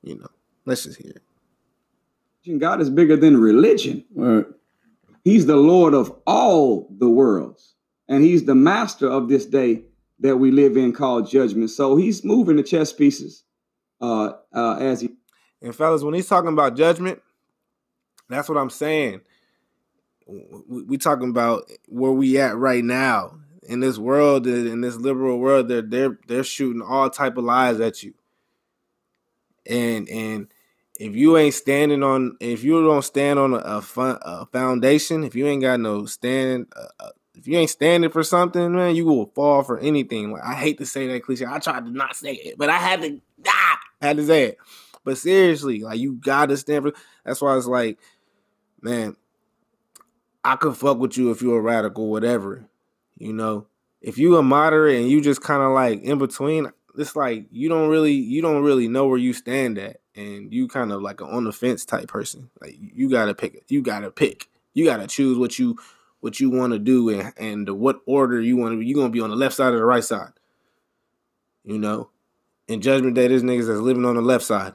you 0.02 0.18
know, 0.18 0.28
let's 0.66 0.84
just 0.84 1.02
hear 1.02 1.12
it. 1.12 2.60
God 2.60 2.82
is 2.82 2.90
bigger 2.90 3.16
than 3.16 3.40
religion. 3.40 4.04
Right. 4.14 4.46
He's 5.24 5.46
the 5.46 5.56
Lord 5.56 5.94
of 5.94 6.14
all 6.28 6.88
the 6.98 7.10
worlds, 7.10 7.76
and 8.10 8.24
He's 8.24 8.44
the 8.46 8.56
master 8.56 9.08
of 9.08 9.30
this 9.30 9.46
day 9.46 9.84
that 10.20 10.38
we 10.38 10.52
live 10.52 10.76
in 10.76 10.92
called 10.92 11.30
judgment. 11.30 11.70
So 11.70 11.96
He's 11.96 12.24
moving 12.24 12.58
the 12.58 12.64
chess 12.64 12.92
pieces 12.92 13.44
uh, 14.02 14.34
uh, 14.54 14.78
as 14.80 15.02
He. 15.02 15.10
And 15.62 15.74
fellas, 15.74 16.04
when 16.04 16.14
He's 16.14 16.28
talking 16.28 16.52
about 16.52 16.76
judgment, 16.76 17.22
that's 18.28 18.50
what 18.50 18.58
I'm 18.58 18.70
saying. 18.70 19.22
We, 20.26 20.98
talking 20.98 21.30
about 21.30 21.70
where 21.88 22.12
we 22.12 22.40
at 22.40 22.56
right 22.56 22.84
now 22.84 23.40
in 23.68 23.80
this 23.80 23.98
world, 23.98 24.48
in 24.48 24.82
this 24.82 24.96
liberal 24.96 25.40
world. 25.40 25.68
They're 25.68 25.82
they're 25.82 26.20
they're 26.28 26.44
shooting 26.44 26.82
all 26.82 27.10
type 27.10 27.38
of 27.38 27.44
lies 27.44 27.80
at 27.80 28.04
you, 28.04 28.14
and 29.66 30.08
and 30.10 30.48
if 31.00 31.16
you 31.16 31.38
ain't 31.38 31.54
standing 31.54 32.04
on, 32.04 32.38
if 32.40 32.64
you 32.64 32.84
don't 32.86 33.04
stand 33.04 33.40
on 33.40 33.54
a, 33.54 33.58
a, 33.58 33.82
fun, 33.82 34.18
a 34.22 34.46
foundation, 34.46 35.24
if 35.24 35.36
you 35.36 35.48
ain't 35.48 35.62
got 35.62 35.80
no 35.80 36.06
stand, 36.06 36.68
uh, 36.76 36.86
uh, 37.00 37.10
if 37.36 37.48
you 37.48 37.58
ain't 37.58 37.70
standing 37.70 38.12
for 38.12 38.24
something, 38.24 38.74
man, 38.74 38.96
you 38.96 39.06
will 39.06 39.26
fall 39.26 39.64
for 39.64 39.80
anything. 39.80 40.32
Like 40.32 40.44
I 40.44 40.54
hate 40.54 40.78
to 40.78 40.86
say 40.86 41.08
that 41.08 41.24
cliche. 41.24 41.46
I 41.46 41.60
tried 41.60 41.86
to 41.86 41.92
not 41.92 42.16
say 42.16 42.34
it, 42.34 42.58
but 42.58 42.70
I 42.70 42.78
had 42.78 43.02
to. 43.02 43.20
Ah, 43.48 43.80
had 44.02 44.18
to 44.18 44.26
say 44.26 44.44
it. 44.44 44.58
But 45.04 45.18
seriously, 45.18 45.80
like 45.80 46.00
you 46.00 46.14
gotta 46.14 46.56
stand 46.58 46.86
for. 46.86 46.94
That's 47.26 47.42
why 47.42 47.58
it's 47.58 47.66
like, 47.66 47.98
man, 48.82 49.16
I 50.44 50.56
could 50.56 50.76
fuck 50.76 50.98
with 50.98 51.18
you 51.18 51.32
if 51.32 51.42
you're 51.42 51.60
a 51.60 51.62
radical, 51.62 52.10
whatever. 52.10 52.66
You 53.18 53.34
know, 53.34 53.68
if 54.02 54.18
you 54.18 54.38
a 54.38 54.44
moderate 54.44 55.00
and 55.00 55.10
you 55.10 55.22
just 55.22 55.42
kind 55.42 55.62
of 55.62 55.72
like 55.72 56.02
in 56.02 56.18
between, 56.18 56.72
it's 56.98 57.16
like 57.16 57.46
you 57.52 57.70
don't 57.70 57.90
really 57.90 58.14
you 58.14 58.42
don't 58.42 58.64
really 58.64 58.88
know 58.88 59.08
where 59.08 59.18
you 59.18 59.34
stand 59.34 59.78
at 59.78 60.02
and 60.16 60.54
you 60.54 60.68
kind 60.68 60.92
of 60.92 61.02
like 61.02 61.22
an 61.22 61.28
on 61.28 61.46
the 61.46 61.52
fence 61.52 61.86
type 61.86 62.08
person. 62.08 62.50
Like 62.62 62.76
you 62.78 63.10
gotta 63.10 63.34
pick 63.34 63.64
you 63.70 63.82
gotta 63.82 64.12
pick. 64.12 64.50
You 64.74 64.86
gotta 64.86 65.08
choose 65.08 65.38
what 65.38 65.58
you 65.58 65.78
what 66.20 66.40
you 66.40 66.50
want 66.50 66.74
to 66.74 66.80
do 66.80 67.10
and 67.10 67.34
and 67.38 67.70
what 67.70 68.02
order 68.06 68.42
you 68.42 68.58
want 68.58 68.74
to 68.74 68.80
be. 68.80 68.86
You 68.86 68.96
gonna 68.96 69.10
be 69.10 69.22
on 69.22 69.30
the 69.30 69.36
left 69.36 69.56
side 69.56 69.74
or 69.74 69.78
the 69.78 69.86
right 69.86 70.04
side 70.04 70.34
you 71.64 71.78
know? 71.78 72.10
In 72.68 72.82
judgment 72.82 73.16
day 73.16 73.28
there's 73.28 73.44
niggas 73.44 73.68
that's 73.68 73.80
living 73.80 74.06
on 74.06 74.16
the 74.16 74.22
left 74.22 74.46
side 74.46 74.74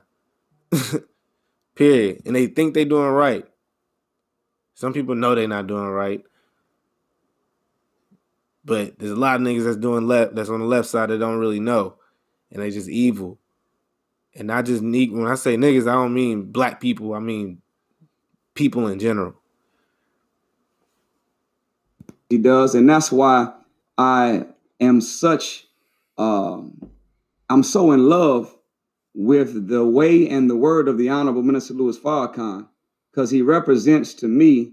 period. 1.75 2.23
And 2.27 2.37
they 2.37 2.47
think 2.47 2.75
they 2.75 2.85
doing 2.85 3.11
right 3.11 3.47
some 4.79 4.93
people 4.93 5.15
know 5.15 5.35
they're 5.35 5.49
not 5.49 5.67
doing 5.67 5.89
right 5.89 6.23
but 8.65 8.99
there's 8.99 9.13
a 9.13 9.17
lot 9.17 9.37
of 9.37 9.43
niggas 9.43 9.65
that's 9.65 9.77
doing 9.77 10.07
left 10.07 10.35
that's 10.35 10.51
on 10.51 10.61
the 10.61 10.67
left 10.67 10.89
side 10.89 11.09
that 11.11 11.19
don't 11.19 11.39
really 11.39 11.61
know 11.61 11.97
and 12.51 12.63
they 12.63 12.71
just 12.71 12.89
evil. 12.89 13.39
And 14.35 14.47
not 14.47 14.67
just 14.67 14.83
need 14.83 15.13
when 15.13 15.27
I 15.27 15.35
say 15.35 15.57
niggas, 15.57 15.89
I 15.89 15.95
don't 15.95 16.15
mean 16.15 16.53
black 16.53 16.81
people, 16.81 17.15
I 17.15 17.19
mean 17.19 17.61
people 18.55 18.87
in 18.87 18.99
general. 18.99 19.35
He 22.29 22.39
does, 22.39 22.75
and 22.75 22.89
that's 22.89 23.11
why 23.11 23.53
I 23.97 24.47
am 24.81 25.01
such 25.01 25.67
um 26.19 26.91
I'm 27.49 27.63
so 27.63 27.93
in 27.93 28.09
love 28.09 28.55
with 29.15 29.69
the 29.69 29.85
way 29.85 30.29
and 30.29 30.49
the 30.49 30.57
word 30.57 30.89
of 30.89 30.99
the 30.99 31.09
Honorable 31.09 31.43
Minister 31.43 31.75
Louis 31.75 31.99
Farrakhan, 31.99 32.69
because 33.19 33.33
he 33.33 33.43
represents 33.43 34.15
to 34.15 34.29
me 34.29 34.71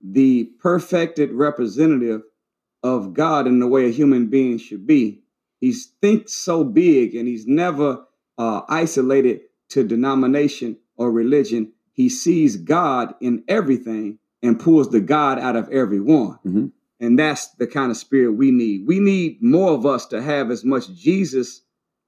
the 0.00 0.44
perfected 0.60 1.32
representative 1.32 2.22
of 2.84 3.12
God 3.12 3.48
in 3.48 3.58
the 3.58 3.66
way 3.66 3.86
a 3.86 3.90
human 3.90 4.28
being 4.28 4.56
should 4.56 4.86
be. 4.86 5.24
He 5.60 5.72
thinks 6.00 6.32
so 6.32 6.62
big 6.62 7.16
and 7.16 7.26
he's 7.26 7.48
never 7.48 8.04
uh, 8.38 8.60
isolated 8.68 9.40
to 9.70 9.82
denomination 9.82 10.76
or 10.96 11.10
religion. 11.10 11.72
He 11.90 12.08
sees 12.08 12.56
God 12.56 13.16
in 13.20 13.42
everything 13.48 14.20
and 14.44 14.60
pulls 14.60 14.90
the 14.90 15.00
God 15.00 15.40
out 15.40 15.56
of 15.56 15.68
everyone. 15.70 16.38
Mm-hmm. 16.46 16.66
And 17.00 17.18
that's 17.18 17.48
the 17.56 17.66
kind 17.66 17.90
of 17.90 17.96
spirit 17.96 18.30
we 18.30 18.52
need. 18.52 18.86
We 18.86 19.00
need 19.00 19.42
more 19.42 19.72
of 19.72 19.84
us 19.84 20.06
to 20.06 20.22
have 20.22 20.52
as 20.52 20.64
much 20.64 20.88
Jesus 20.94 21.62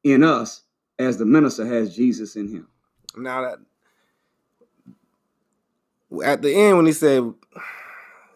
in 0.04 0.22
us 0.22 0.62
as 1.00 1.18
the 1.18 1.26
minister 1.26 1.66
has 1.66 1.96
Jesus 1.96 2.36
in 2.36 2.46
him. 2.46 2.68
Now 3.16 3.42
that 3.42 3.58
at 6.24 6.42
the 6.42 6.54
end 6.54 6.76
when 6.76 6.86
he 6.86 6.92
said, 6.92 7.32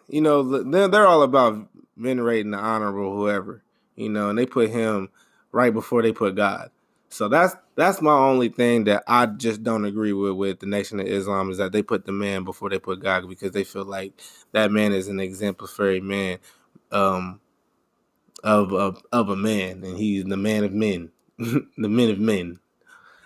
you 0.07 0.21
know, 0.21 0.63
they're, 0.63 0.87
they're 0.87 1.07
all 1.07 1.23
about 1.23 1.67
venerating 1.97 2.51
the 2.51 2.57
honorable 2.57 3.15
whoever 3.15 3.63
you 3.95 4.09
know, 4.09 4.29
and 4.29 4.37
they 4.37 4.45
put 4.45 4.69
him 4.69 5.09
right 5.51 5.73
before 5.73 6.01
they 6.01 6.11
put 6.11 6.35
God. 6.35 6.69
So 7.09 7.29
that's 7.29 7.55
that's 7.75 8.01
my 8.01 8.13
only 8.13 8.49
thing 8.49 8.85
that 8.85 9.03
I 9.07 9.25
just 9.25 9.63
don't 9.63 9.85
agree 9.85 10.11
with 10.11 10.33
with 10.33 10.59
the 10.59 10.65
Nation 10.65 10.99
of 10.99 11.07
Islam 11.07 11.49
is 11.49 11.57
that 11.59 11.71
they 11.71 11.81
put 11.81 12.05
the 12.05 12.11
man 12.11 12.43
before 12.43 12.69
they 12.69 12.79
put 12.79 12.99
God 12.99 13.27
because 13.29 13.51
they 13.51 13.63
feel 13.63 13.85
like 13.85 14.19
that 14.51 14.71
man 14.71 14.91
is 14.91 15.07
an 15.07 15.19
exemplary 15.19 16.01
man 16.01 16.39
um, 16.91 17.39
of, 18.43 18.73
of 18.73 19.01
of 19.11 19.29
a 19.29 19.35
man 19.35 19.83
and 19.83 19.97
he's 19.97 20.25
the 20.25 20.37
man 20.37 20.63
of 20.65 20.73
men, 20.73 21.11
the 21.37 21.63
men 21.77 22.09
of 22.09 22.19
men, 22.19 22.59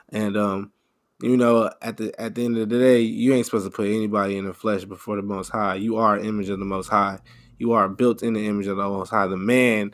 and 0.09 0.37
um, 0.37 0.71
you 1.21 1.37
know 1.37 1.71
at 1.81 1.97
the 1.97 2.19
at 2.19 2.35
the 2.35 2.45
end 2.45 2.57
of 2.57 2.69
the 2.69 2.79
day 2.79 3.01
you 3.01 3.33
ain't 3.33 3.45
supposed 3.45 3.65
to 3.65 3.71
put 3.71 3.87
anybody 3.87 4.37
in 4.37 4.45
the 4.45 4.53
flesh 4.53 4.85
before 4.85 5.15
the 5.15 5.21
Most 5.21 5.49
High. 5.49 5.75
You 5.75 5.97
are 5.97 6.17
image 6.17 6.49
of 6.49 6.59
the 6.59 6.65
Most 6.65 6.87
High. 6.87 7.19
You 7.57 7.73
are 7.73 7.89
built 7.89 8.23
in 8.23 8.33
the 8.33 8.47
image 8.47 8.67
of 8.67 8.77
the 8.77 8.87
Most 8.87 9.09
High. 9.09 9.27
The 9.27 9.37
man 9.37 9.93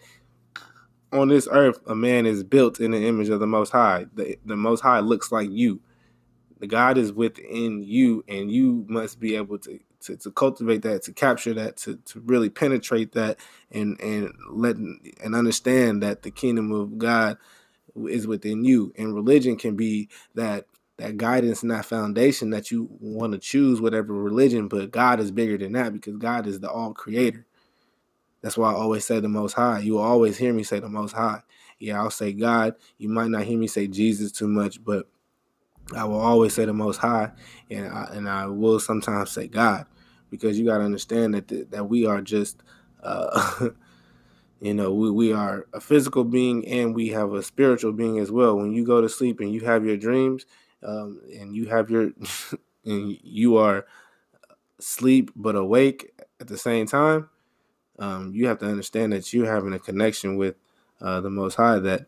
on 1.12 1.30
this 1.30 1.48
earth, 1.52 1.80
a 1.88 1.96
man 1.96 2.26
is 2.26 2.44
built 2.44 2.80
in 2.80 2.92
the 2.92 3.08
image 3.08 3.30
of 3.30 3.40
the 3.40 3.48
Most 3.48 3.72
High. 3.72 4.06
The, 4.14 4.38
the 4.46 4.56
Most 4.56 4.82
High 4.82 5.00
looks 5.00 5.32
like 5.32 5.50
you. 5.50 5.82
The 6.60 6.68
God 6.68 6.98
is 6.98 7.12
within 7.12 7.84
you, 7.84 8.24
and 8.28 8.52
you 8.52 8.86
must 8.88 9.20
be 9.20 9.36
able 9.36 9.60
to, 9.60 9.80
to, 10.02 10.18
to 10.18 10.32
cultivate 10.32 10.84
that, 10.84 11.04
to 11.04 11.14
capture 11.14 11.54
that, 11.54 11.78
to, 11.78 11.98
to 11.98 12.20
really 12.22 12.50
penetrate 12.50 13.12
that, 13.14 13.38
and 13.72 14.00
and 14.00 14.34
let 14.50 14.78
and 14.78 15.36
understand 15.36 16.02
that 16.02 16.24
the 16.24 16.32
kingdom 16.32 16.72
of 16.72 16.98
God 16.98 17.38
is 18.08 18.26
within 18.26 18.64
you. 18.64 18.94
And 18.98 19.14
religion 19.14 19.58
can 19.58 19.76
be 19.76 20.10
that 20.36 20.66
that 20.98 21.18
guidance 21.18 21.62
and 21.62 21.72
that 21.72 21.86
foundation 21.86 22.52
that 22.52 22.72
you 22.72 22.90
want 23.00 23.34
to 23.34 23.40
choose 23.40 23.82
whatever 23.82 24.14
religion, 24.14 24.68
but 24.68 24.92
God 24.92 25.20
is 25.20 25.32
bigger 25.32 25.58
than 25.58 25.74
that 25.74 25.94
because 25.94 26.16
God 26.18 26.48
is 26.48 26.60
the 26.60 26.70
all 26.70 26.94
creator. 26.94 27.46
That's 28.42 28.58
why 28.58 28.72
I 28.72 28.76
always 28.76 29.04
say 29.04 29.20
the 29.20 29.28
Most 29.28 29.54
High. 29.54 29.80
You 29.80 29.94
will 29.94 30.04
always 30.04 30.38
hear 30.38 30.54
me 30.54 30.64
say 30.64 30.80
the 30.80 30.90
Most 30.90 31.14
High. 31.14 31.42
Yeah, 31.80 32.00
I'll 32.00 32.12
say 32.12 32.32
God. 32.32 32.76
You 32.98 33.10
might 33.10 33.30
not 33.30 33.44
hear 33.44 33.58
me 33.58 33.68
say 33.68 33.88
Jesus 33.88 34.32
too 34.32 34.48
much, 34.48 34.84
but 34.84 35.08
I 35.96 36.06
will 36.06 36.20
always 36.20 36.54
say 36.54 36.66
the 36.66 36.74
Most 36.74 36.98
High, 36.98 37.32
and 37.70 37.88
I, 37.88 38.10
and 38.14 38.30
I 38.30 38.48
will 38.48 38.80
sometimes 38.80 39.32
say 39.32 39.48
God, 39.48 39.86
because 40.30 40.58
you 40.58 40.66
got 40.66 40.78
to 40.78 40.84
understand 40.84 41.34
that 41.34 41.72
that 41.72 41.90
we 41.90 42.06
are 42.06 42.22
just, 42.22 42.62
uh, 43.04 43.70
you 44.62 44.74
know, 44.74 44.94
we, 44.94 45.12
we 45.12 45.34
are 45.34 45.68
a 45.74 45.82
physical 45.82 46.24
being 46.24 46.68
and 46.68 46.96
we 46.96 47.10
have 47.10 47.34
a 47.34 47.44
spiritual 47.44 47.92
being 47.92 48.20
as 48.20 48.32
well. 48.32 48.58
When 48.58 48.72
you 48.72 48.86
go 48.86 49.02
to 49.02 49.10
sleep 49.10 49.40
and 49.40 49.54
you 49.54 49.62
have 49.62 49.86
your 49.86 49.98
dreams, 49.98 50.46
um, 50.84 51.22
and 51.38 51.56
you 51.56 51.66
have 51.68 51.90
your, 51.90 52.12
and 52.86 53.18
you 53.22 53.58
are 53.58 53.86
sleep 54.80 55.32
but 55.36 55.56
awake 55.56 56.12
at 56.40 56.48
the 56.48 56.58
same 56.58 56.86
time, 56.86 57.30
um, 58.00 58.32
you 58.34 58.48
have 58.48 58.60
to 58.60 58.66
understand 58.66 59.14
that 59.14 59.34
you're 59.34 59.52
having 59.52 59.74
a 59.74 59.80
connection 59.80 60.36
with 60.36 60.56
uh, 61.02 61.22
the 61.22 61.30
Most 61.30 61.56
High 61.56 61.80
that, 61.80 62.08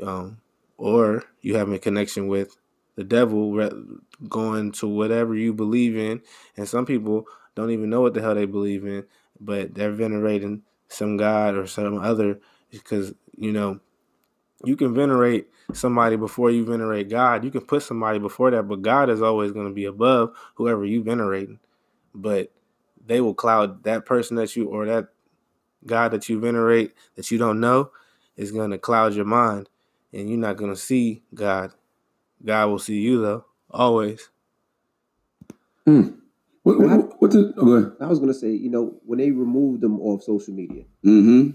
um, 0.00 0.38
or 0.76 1.24
you 1.40 1.56
having 1.56 1.74
a 1.74 1.78
connection 1.78 2.28
with 2.28 2.56
the 2.94 3.04
devil 3.04 3.70
going 4.28 4.72
to 4.72 4.88
whatever 4.88 5.34
you 5.34 5.52
believe 5.52 5.96
in. 5.96 6.20
And 6.56 6.68
some 6.68 6.86
people 6.86 7.26
don't 7.54 7.70
even 7.70 7.90
know 7.90 8.00
what 8.00 8.14
the 8.14 8.20
hell 8.20 8.34
they 8.34 8.44
believe 8.44 8.86
in, 8.86 9.04
but 9.40 9.74
they're 9.74 9.92
venerating 9.92 10.62
some 10.88 11.16
God 11.16 11.54
or 11.54 11.66
some 11.66 11.98
other 11.98 12.40
because, 12.70 13.14
you 13.36 13.52
know, 13.52 13.80
you 14.64 14.76
can 14.76 14.94
venerate 14.94 15.48
somebody 15.72 16.16
before 16.16 16.50
you 16.50 16.64
venerate 16.64 17.08
God. 17.08 17.44
You 17.44 17.50
can 17.50 17.60
put 17.60 17.82
somebody 17.82 18.18
before 18.18 18.50
that, 18.50 18.64
but 18.64 18.82
God 18.82 19.10
is 19.10 19.22
always 19.22 19.52
going 19.52 19.68
to 19.68 19.74
be 19.74 19.84
above 19.84 20.34
whoever 20.54 20.84
you 20.84 21.02
venerate. 21.02 21.50
But 22.14 22.50
they 23.04 23.20
will 23.20 23.34
cloud 23.34 23.84
that 23.84 24.04
person 24.04 24.36
that 24.36 24.56
you 24.56 24.66
or 24.68 24.86
that 24.86 25.08
God 25.86 26.10
that 26.10 26.28
you 26.28 26.40
venerate 26.40 26.92
that 27.14 27.30
you 27.30 27.38
don't 27.38 27.60
know 27.60 27.90
is 28.36 28.52
going 28.52 28.70
to 28.70 28.78
cloud 28.78 29.14
your 29.14 29.24
mind 29.24 29.68
and 30.12 30.28
you're 30.28 30.38
not 30.38 30.56
going 30.56 30.70
to 30.72 30.76
see 30.76 31.22
God. 31.34 31.72
God 32.44 32.66
will 32.66 32.78
see 32.78 32.98
you 32.98 33.20
though, 33.20 33.44
always. 33.70 34.30
Mm. 35.86 36.18
What, 36.62 36.80
what, 36.80 37.22
what 37.22 37.30
the, 37.30 37.54
oh, 37.56 37.96
I 37.98 38.08
was 38.08 38.18
going 38.18 38.32
to 38.32 38.38
say, 38.38 38.50
you 38.50 38.68
know, 38.68 38.94
when 39.06 39.18
they 39.18 39.30
removed 39.30 39.80
them 39.80 40.00
off 40.00 40.22
social 40.22 40.52
media, 40.52 40.84
mm-hmm. 41.04 41.50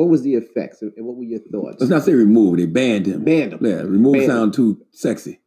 What 0.00 0.08
was 0.08 0.22
the 0.22 0.32
effects 0.32 0.80
and 0.80 0.92
what 0.96 1.14
were 1.14 1.24
your 1.24 1.40
thoughts? 1.40 1.76
Let's 1.78 1.90
not 1.90 2.04
say 2.04 2.14
remove, 2.14 2.56
they 2.56 2.64
banned 2.64 3.04
him. 3.04 3.22
Banned 3.22 3.52
him. 3.52 3.66
Yeah, 3.66 3.82
remove 3.82 4.24
sound 4.24 4.54
too 4.54 4.82
sexy. 4.92 5.40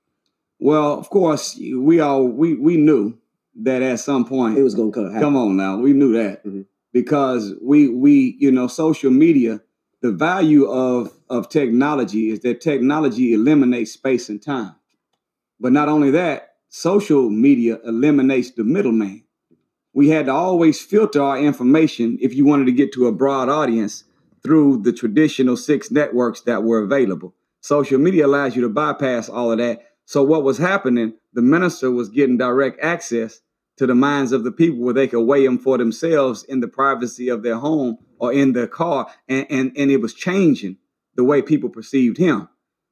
Well, 0.60 0.94
of 0.94 1.10
course, 1.10 1.60
we 1.60 2.00
all 2.00 2.28
we 2.28 2.54
we 2.54 2.78
knew 2.78 3.18
that 3.64 3.82
at 3.82 4.00
some 4.00 4.26
point 4.26 4.60
it 4.60 4.62
was 4.62 4.76
going 4.76 4.92
to 4.92 5.10
come. 5.10 5.20
Come 5.20 5.36
on 5.36 5.58
now, 5.58 5.80
we 5.80 5.94
knew 5.94 6.14
that 6.14 6.46
mm-hmm. 6.46 6.62
because 6.92 7.56
we 7.64 7.90
we 7.90 8.38
you 8.40 8.52
know 8.52 8.68
social 8.68 9.10
media. 9.10 9.60
The 10.04 10.12
value 10.12 10.70
of 10.70 11.12
of 11.32 11.50
technology 11.50 12.30
is 12.30 12.42
that 12.42 12.62
technology 12.62 13.34
eliminates 13.34 13.94
space 13.94 14.30
and 14.30 14.40
time, 14.40 14.76
but 15.60 15.72
not 15.72 15.90
only 15.90 16.12
that, 16.12 16.58
social 16.70 17.32
media 17.32 17.80
eliminates 17.84 18.52
the 18.52 18.64
middleman. 18.64 19.24
We 19.94 20.10
had 20.10 20.28
to 20.28 20.34
always 20.34 20.80
filter 20.80 21.24
our 21.24 21.40
information 21.40 22.20
if 22.22 22.36
you 22.36 22.46
wanted 22.46 22.66
to 22.66 22.72
get 22.72 22.94
to 22.94 23.08
a 23.08 23.12
broad 23.12 23.50
audience 23.50 24.04
through 24.44 24.82
the 24.84 24.94
traditional 24.94 25.58
six 25.58 25.92
networks 25.92 26.42
that 26.42 26.64
were 26.64 26.80
available. 26.80 27.34
Social 27.62 27.98
media 27.98 28.26
allows 28.26 28.56
you 28.56 28.62
to 28.64 28.70
bypass 28.70 29.30
all 29.30 29.52
of 29.52 29.58
that. 29.60 29.88
So 30.06 30.22
what 30.24 30.44
was 30.44 30.58
happening, 30.58 31.14
the 31.34 31.42
minister 31.42 31.90
was 31.90 32.10
getting 32.10 32.38
direct 32.38 32.80
access 32.84 33.42
to 33.78 33.88
the 33.88 33.96
minds 33.96 34.32
of 34.32 34.44
the 34.44 34.52
people 34.52 34.80
where 34.80 34.94
they 34.94 35.08
could 35.08 35.24
weigh 35.24 35.46
them 35.46 35.58
for 35.58 35.78
themselves 35.78 36.44
in 36.44 36.60
the 36.60 36.68
privacy 36.68 37.30
of 37.30 37.42
their 37.42 37.56
home 37.56 37.98
or 38.20 38.34
in 38.34 38.54
their 38.54 38.68
car. 38.68 39.08
And, 39.30 39.48
and, 39.50 39.72
and 39.78 39.90
it 39.90 39.98
was 39.98 40.14
changing 40.14 40.78
the 41.16 41.24
way 41.24 41.42
people 41.42 41.70
perceived 41.70 42.18
him. 42.18 42.50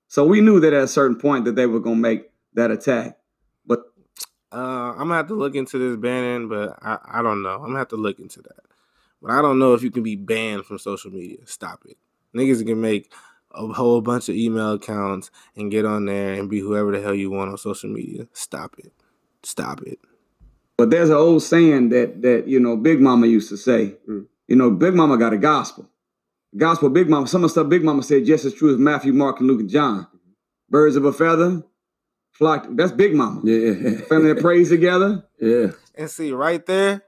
So 0.08 0.26
we 0.26 0.42
knew 0.42 0.60
that 0.60 0.74
at 0.74 0.84
a 0.84 0.88
certain 0.88 1.18
point 1.18 1.46
that 1.46 1.56
they 1.56 1.66
were 1.66 1.80
going 1.80 1.98
to 1.98 2.02
make 2.02 2.32
that 2.54 2.72
attack. 2.72 3.18
But 3.66 3.82
uh, 4.52 4.92
I'm 4.92 5.08
gonna 5.08 5.16
have 5.16 5.28
to 5.28 5.36
look 5.36 5.56
into 5.56 5.78
this 5.78 5.98
banning, 5.98 6.50
but 6.50 6.78
I, 6.82 6.98
I 7.06 7.22
don't 7.22 7.42
know. 7.42 7.56
I'm 7.56 7.68
gonna 7.68 7.80
have 7.80 7.88
to 7.90 7.96
look 7.96 8.20
into 8.20 8.42
that. 8.42 8.71
But 9.22 9.32
I 9.32 9.42
don't 9.42 9.60
know 9.60 9.74
if 9.74 9.84
you 9.84 9.92
can 9.92 10.04
be 10.04 10.16
banned 10.16 10.66
from 10.66 10.80
social 10.80 11.12
media. 11.12 11.40
Stop 11.46 11.84
it. 11.86 11.98
Niggas 12.36 12.66
can 12.66 12.82
make 12.82 13.12
a 13.54 13.68
whole 13.68 14.02
bunch 14.02 14.30
of 14.30 14.36
email 14.36 14.74
accounts 14.74 15.30
and 15.56 15.72
get 15.72 15.86
on 15.86 16.06
there 16.06 16.34
and 16.34 16.50
be 16.50 16.60
whoever 16.60 16.92
the 16.92 17.02
hell 17.02 17.14
you 17.14 17.30
want 17.30 17.52
on 17.52 17.58
social 17.58 17.90
media. 17.90 18.28
Stop 18.34 18.76
it. 18.80 18.92
Stop 19.44 19.82
it. 19.84 20.00
But 20.78 20.90
there's 20.90 21.10
an 21.10 21.16
old 21.16 21.44
saying 21.44 21.90
that 21.90 22.22
that 22.24 22.48
you 22.48 22.60
know 22.60 22.76
Big 22.78 23.02
Mama 23.02 23.28
used 23.28 23.50
to 23.50 23.58
say. 23.58 23.96
Mm. 24.10 24.26
You 24.48 24.56
know, 24.56 24.72
Big 24.72 24.96
Mama 24.96 25.18
got 25.18 25.34
a 25.34 25.38
gospel. 25.38 25.88
Gospel 26.58 26.90
Big 26.90 27.10
Mama. 27.10 27.28
Some 27.28 27.44
of 27.44 27.50
the 27.50 27.54
stuff 27.54 27.70
Big 27.70 27.84
Mama 27.84 28.04
said 28.04 28.26
just 28.26 28.46
as 28.46 28.54
true 28.54 28.72
as 28.74 28.78
Matthew, 28.78 29.14
Mark, 29.14 29.40
and 29.40 29.48
Luke 29.48 29.62
and 29.62 29.70
John. 29.70 30.08
Birds 30.70 30.96
of 30.96 31.06
a 31.06 31.14
feather, 31.14 31.64
flock. 32.32 32.66
That's 32.72 32.92
Big 32.92 33.14
Mama. 33.14 33.42
Yeah. 33.44 34.02
Family 34.08 34.34
that 34.34 34.42
prays 34.42 34.70
together. 34.70 35.26
Yeah. 35.42 35.72
And 35.96 36.08
see 36.08 36.32
right 36.34 36.64
there, 36.68 37.02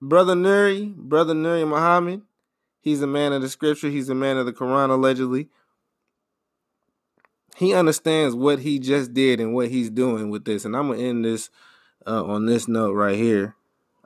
brother 0.00 0.34
Nuri, 0.34 0.94
brother 0.94 1.34
Nuri 1.34 1.66
Muhammad. 1.66 2.22
He's 2.80 3.02
a 3.02 3.06
man 3.06 3.32
of 3.32 3.42
the 3.42 3.48
scripture. 3.48 3.88
He's 3.88 4.08
a 4.08 4.14
man 4.14 4.38
of 4.38 4.46
the 4.46 4.52
Quran, 4.52 4.90
allegedly 4.90 5.48
he 7.60 7.74
understands 7.74 8.34
what 8.34 8.60
he 8.60 8.78
just 8.78 9.12
did 9.12 9.38
and 9.38 9.54
what 9.54 9.68
he's 9.68 9.90
doing 9.90 10.30
with 10.30 10.46
this. 10.46 10.64
And 10.64 10.74
I'm 10.74 10.88
gonna 10.88 11.02
end 11.02 11.26
this 11.26 11.50
uh, 12.06 12.24
on 12.24 12.46
this 12.46 12.66
note 12.66 12.94
right 12.94 13.16
here. 13.16 13.54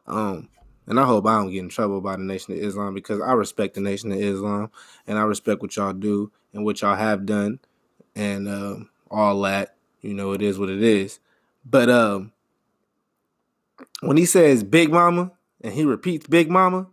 Um, 0.09 0.49
and 0.89 0.99
I 0.99 1.05
hope 1.05 1.25
I 1.25 1.37
don't 1.37 1.53
get 1.53 1.61
in 1.61 1.69
trouble 1.69 2.01
by 2.01 2.17
the 2.17 2.25
Nation 2.25 2.53
of 2.53 2.59
Islam 2.59 2.95
because 2.95 3.21
I 3.21 3.33
respect 3.33 3.75
the 3.75 3.81
Nation 3.81 4.11
of 4.11 4.19
Islam 4.19 4.73
and 5.07 5.19
I 5.19 5.23
respect 5.23 5.63
what 5.63 5.77
y'all 5.77 5.93
do 5.93 6.33
and 6.53 6.65
what 6.65 6.83
y'all 6.83 6.97
have 6.97 7.27
done 7.27 7.61
and 8.17 8.49
um, 8.49 8.91
all 9.09 9.41
that. 9.43 9.77
You 10.03 10.15
know, 10.15 10.33
it 10.33 10.43
is 10.43 10.59
what 10.59 10.69
it 10.69 10.83
is. 10.83 11.21
But 11.65 11.89
um, 11.89 12.33
when 14.01 14.17
he 14.17 14.27
says 14.27 14.65
Big 14.65 14.91
Mama 14.91 15.31
and 15.65 15.73
he 15.73 15.85
repeats 15.85 16.27
Big 16.27 16.51
Mama, 16.51 16.87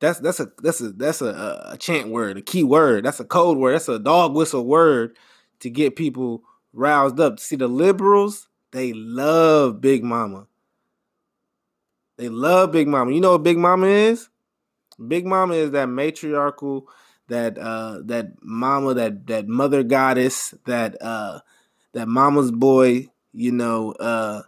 that's 0.00 0.18
that's 0.18 0.40
a 0.40 0.48
that's 0.62 0.80
a 0.80 0.88
that's 0.90 1.20
a, 1.20 1.68
a 1.72 1.76
chant 1.78 2.08
word, 2.08 2.38
a 2.38 2.42
key 2.42 2.64
word. 2.64 3.04
That's 3.04 3.20
a 3.20 3.24
code 3.24 3.58
word. 3.58 3.74
That's 3.74 3.88
a 3.88 3.98
dog 3.98 4.34
whistle 4.34 4.66
word 4.66 5.16
to 5.60 5.70
get 5.70 5.94
people 5.94 6.42
roused 6.72 7.20
up. 7.20 7.38
See, 7.38 7.56
the 7.56 7.68
liberals, 7.68 8.48
they 8.72 8.92
love 8.92 9.80
Big 9.80 10.02
Mama. 10.02 10.46
They 12.16 12.28
love 12.28 12.72
Big 12.72 12.88
Mama. 12.88 13.12
You 13.12 13.20
know 13.20 13.32
what 13.32 13.42
Big 13.42 13.58
Mama 13.58 13.86
is? 13.86 14.28
Big 15.06 15.26
Mama 15.26 15.54
is 15.54 15.72
that 15.72 15.88
matriarchal, 15.88 16.88
that 17.28 17.58
uh 17.58 17.98
that 18.06 18.28
mama, 18.42 18.94
that 18.94 19.26
that 19.26 19.46
mother 19.46 19.82
goddess, 19.82 20.54
that 20.64 20.96
uh 21.02 21.40
that 21.92 22.08
mama's 22.08 22.50
boy, 22.50 23.08
you 23.32 23.52
know, 23.52 23.92
uh 23.92 24.42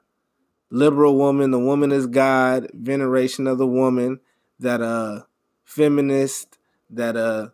liberal 0.70 1.16
woman, 1.16 1.50
the 1.50 1.58
woman 1.58 1.92
is 1.92 2.06
God, 2.06 2.68
veneration 2.72 3.46
of 3.46 3.58
the 3.58 3.66
woman, 3.66 4.20
that 4.58 4.80
uh 4.80 5.22
feminist, 5.64 6.58
that 6.90 7.16
uh 7.16 7.48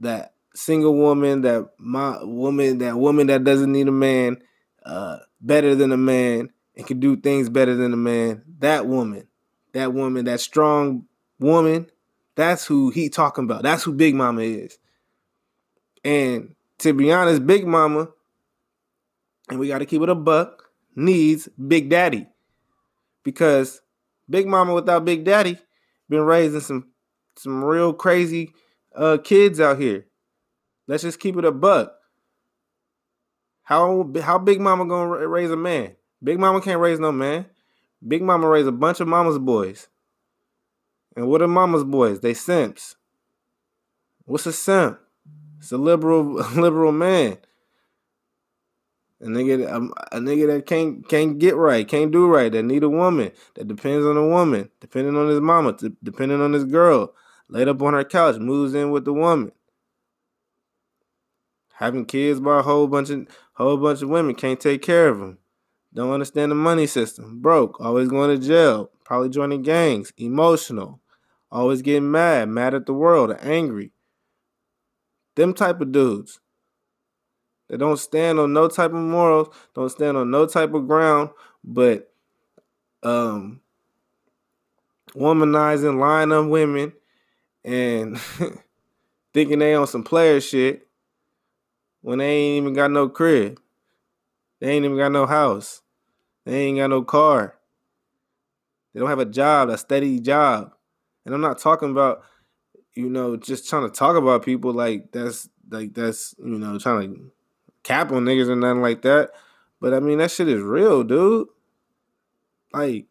that 0.00 0.34
single 0.54 0.94
woman, 0.94 1.42
that 1.42 1.68
my 1.78 2.22
woman, 2.22 2.78
that 2.78 2.96
woman 2.96 3.26
that 3.28 3.44
doesn't 3.44 3.72
need 3.72 3.88
a 3.88 3.92
man, 3.92 4.42
uh, 4.84 5.18
better 5.40 5.74
than 5.74 5.92
a 5.92 5.96
man 5.96 6.50
and 6.76 6.86
can 6.86 7.00
do 7.00 7.16
things 7.16 7.48
better 7.48 7.74
than 7.74 7.92
a 7.92 7.96
man. 7.96 8.42
That 8.58 8.86
woman, 8.86 9.28
that 9.72 9.92
woman, 9.92 10.24
that 10.26 10.40
strong 10.40 11.06
woman, 11.38 11.90
that's 12.34 12.66
who 12.66 12.90
he 12.90 13.08
talking 13.08 13.44
about. 13.44 13.62
That's 13.62 13.82
who 13.82 13.92
Big 13.92 14.14
Mama 14.14 14.42
is. 14.42 14.78
And 16.04 16.54
to 16.78 16.92
be 16.92 17.12
honest, 17.12 17.46
Big 17.46 17.66
Mama, 17.66 18.08
and 19.48 19.58
we 19.58 19.68
got 19.68 19.78
to 19.78 19.86
keep 19.86 20.02
it 20.02 20.08
a 20.08 20.14
buck, 20.14 20.70
needs 20.96 21.48
Big 21.48 21.88
Daddy. 21.88 22.26
Because 23.24 23.80
Big 24.28 24.46
Mama 24.46 24.74
without 24.74 25.04
Big 25.04 25.24
Daddy 25.24 25.58
been 26.08 26.22
raising 26.22 26.60
some 26.60 26.92
some 27.36 27.64
real 27.64 27.92
crazy 27.92 28.52
uh 28.94 29.18
kids 29.22 29.60
out 29.60 29.78
here. 29.78 30.06
Let's 30.86 31.02
just 31.02 31.20
keep 31.20 31.36
it 31.36 31.44
a 31.44 31.52
buck. 31.52 31.94
How 33.64 34.10
how 34.22 34.38
Big 34.38 34.60
Mama 34.60 34.86
gonna 34.86 35.26
raise 35.26 35.50
a 35.50 35.56
man? 35.56 35.96
Big 36.22 36.38
Mama 36.38 36.60
can't 36.60 36.80
raise 36.80 37.00
no 37.00 37.10
man. 37.12 37.46
Big 38.06 38.22
Mama 38.22 38.48
raise 38.48 38.66
a 38.66 38.72
bunch 38.72 39.00
of 39.00 39.08
mama's 39.08 39.38
boys. 39.38 39.88
And 41.16 41.28
what 41.28 41.42
are 41.42 41.48
mama's 41.48 41.84
boys? 41.84 42.20
They 42.20 42.34
simps. 42.34 42.96
What's 44.24 44.46
a 44.46 44.52
simp? 44.52 44.98
It's 45.58 45.72
a 45.72 45.78
liberal 45.78 46.24
liberal 46.56 46.92
man. 46.92 47.38
A 49.20 49.26
nigga, 49.26 49.66
a, 49.66 49.76
um, 49.76 49.94
a 50.12 50.18
nigga 50.18 50.46
that 50.48 50.66
can't 50.66 51.08
can't 51.08 51.38
get 51.38 51.56
right, 51.56 51.86
can't 51.86 52.10
do 52.10 52.26
right, 52.26 52.52
that 52.52 52.62
need 52.64 52.82
a 52.82 52.88
woman, 52.88 53.30
that 53.54 53.68
depends 53.68 54.04
on 54.04 54.16
a 54.16 54.26
woman, 54.26 54.70
depending 54.80 55.16
on 55.16 55.28
his 55.28 55.40
mama, 55.40 55.76
depending 56.02 56.40
on 56.40 56.52
his 56.52 56.64
girl, 56.64 57.14
laid 57.48 57.68
up 57.68 57.80
on 57.80 57.94
her 57.94 58.04
couch, 58.04 58.36
moves 58.36 58.74
in 58.74 58.90
with 58.90 59.04
the 59.04 59.12
woman. 59.12 59.52
Having 61.74 62.06
kids 62.06 62.40
by 62.40 62.58
a 62.58 62.62
whole 62.62 62.86
bunch 62.86 63.10
of 63.10 63.26
whole 63.54 63.76
bunch 63.76 64.02
of 64.02 64.08
women 64.08 64.34
can't 64.34 64.60
take 64.60 64.82
care 64.82 65.08
of 65.08 65.18
them 65.18 65.38
don't 65.94 66.10
understand 66.10 66.50
the 66.50 66.56
money 66.56 66.86
system. 66.86 67.40
Broke 67.40 67.80
always 67.80 68.08
going 68.08 68.38
to 68.38 68.44
jail 68.44 68.90
probably 69.04 69.28
joining 69.28 69.62
gangs 69.62 70.12
emotional 70.16 71.00
always 71.52 71.82
getting 71.82 72.10
mad 72.10 72.48
mad 72.48 72.74
at 72.74 72.86
the 72.86 72.92
world 72.92 73.34
angry. 73.40 73.92
Them 75.36 75.54
type 75.54 75.80
of 75.80 75.92
dudes 75.92 76.40
they 77.78 77.84
don't 77.84 77.98
stand 77.98 78.38
on 78.38 78.52
no 78.52 78.68
type 78.68 78.92
of 78.92 78.96
morals 78.96 79.48
don't 79.74 79.90
stand 79.90 80.16
on 80.16 80.30
no 80.30 80.46
type 80.46 80.72
of 80.74 80.86
ground 80.86 81.30
but 81.64 82.12
um 83.02 83.60
womanizing 85.14 85.98
lying 85.98 86.32
on 86.32 86.50
women 86.50 86.92
and 87.64 88.18
thinking 89.34 89.58
they 89.58 89.74
on 89.74 89.86
some 89.86 90.04
player 90.04 90.40
shit 90.40 90.86
when 92.00 92.18
they 92.18 92.30
ain't 92.30 92.62
even 92.62 92.74
got 92.74 92.90
no 92.90 93.08
crib. 93.08 93.60
They 94.60 94.70
ain't 94.70 94.84
even 94.84 94.96
got 94.96 95.12
no 95.12 95.26
house. 95.26 95.82
They 96.44 96.66
ain't 96.66 96.78
got 96.78 96.90
no 96.90 97.02
car. 97.02 97.56
They 98.92 99.00
don't 99.00 99.08
have 99.08 99.18
a 99.18 99.24
job, 99.24 99.70
a 99.70 99.78
steady 99.78 100.20
job. 100.20 100.72
And 101.24 101.34
I'm 101.34 101.40
not 101.40 101.58
talking 101.58 101.90
about, 101.90 102.22
you 102.94 103.08
know, 103.08 103.36
just 103.36 103.68
trying 103.68 103.88
to 103.88 103.94
talk 103.94 104.16
about 104.16 104.44
people 104.44 104.72
like 104.72 105.10
that's 105.12 105.48
like 105.70 105.94
that's, 105.94 106.34
you 106.38 106.58
know, 106.58 106.78
trying 106.78 107.14
to 107.14 107.32
cap 107.84 108.10
on 108.10 108.24
niggas 108.24 108.48
or 108.48 108.56
nothing 108.56 108.82
like 108.82 109.02
that. 109.02 109.30
But 109.80 109.94
I 109.94 110.00
mean 110.00 110.18
that 110.18 110.30
shit 110.30 110.48
is 110.48 110.62
real, 110.62 111.04
dude. 111.04 111.48
Like 112.72 113.06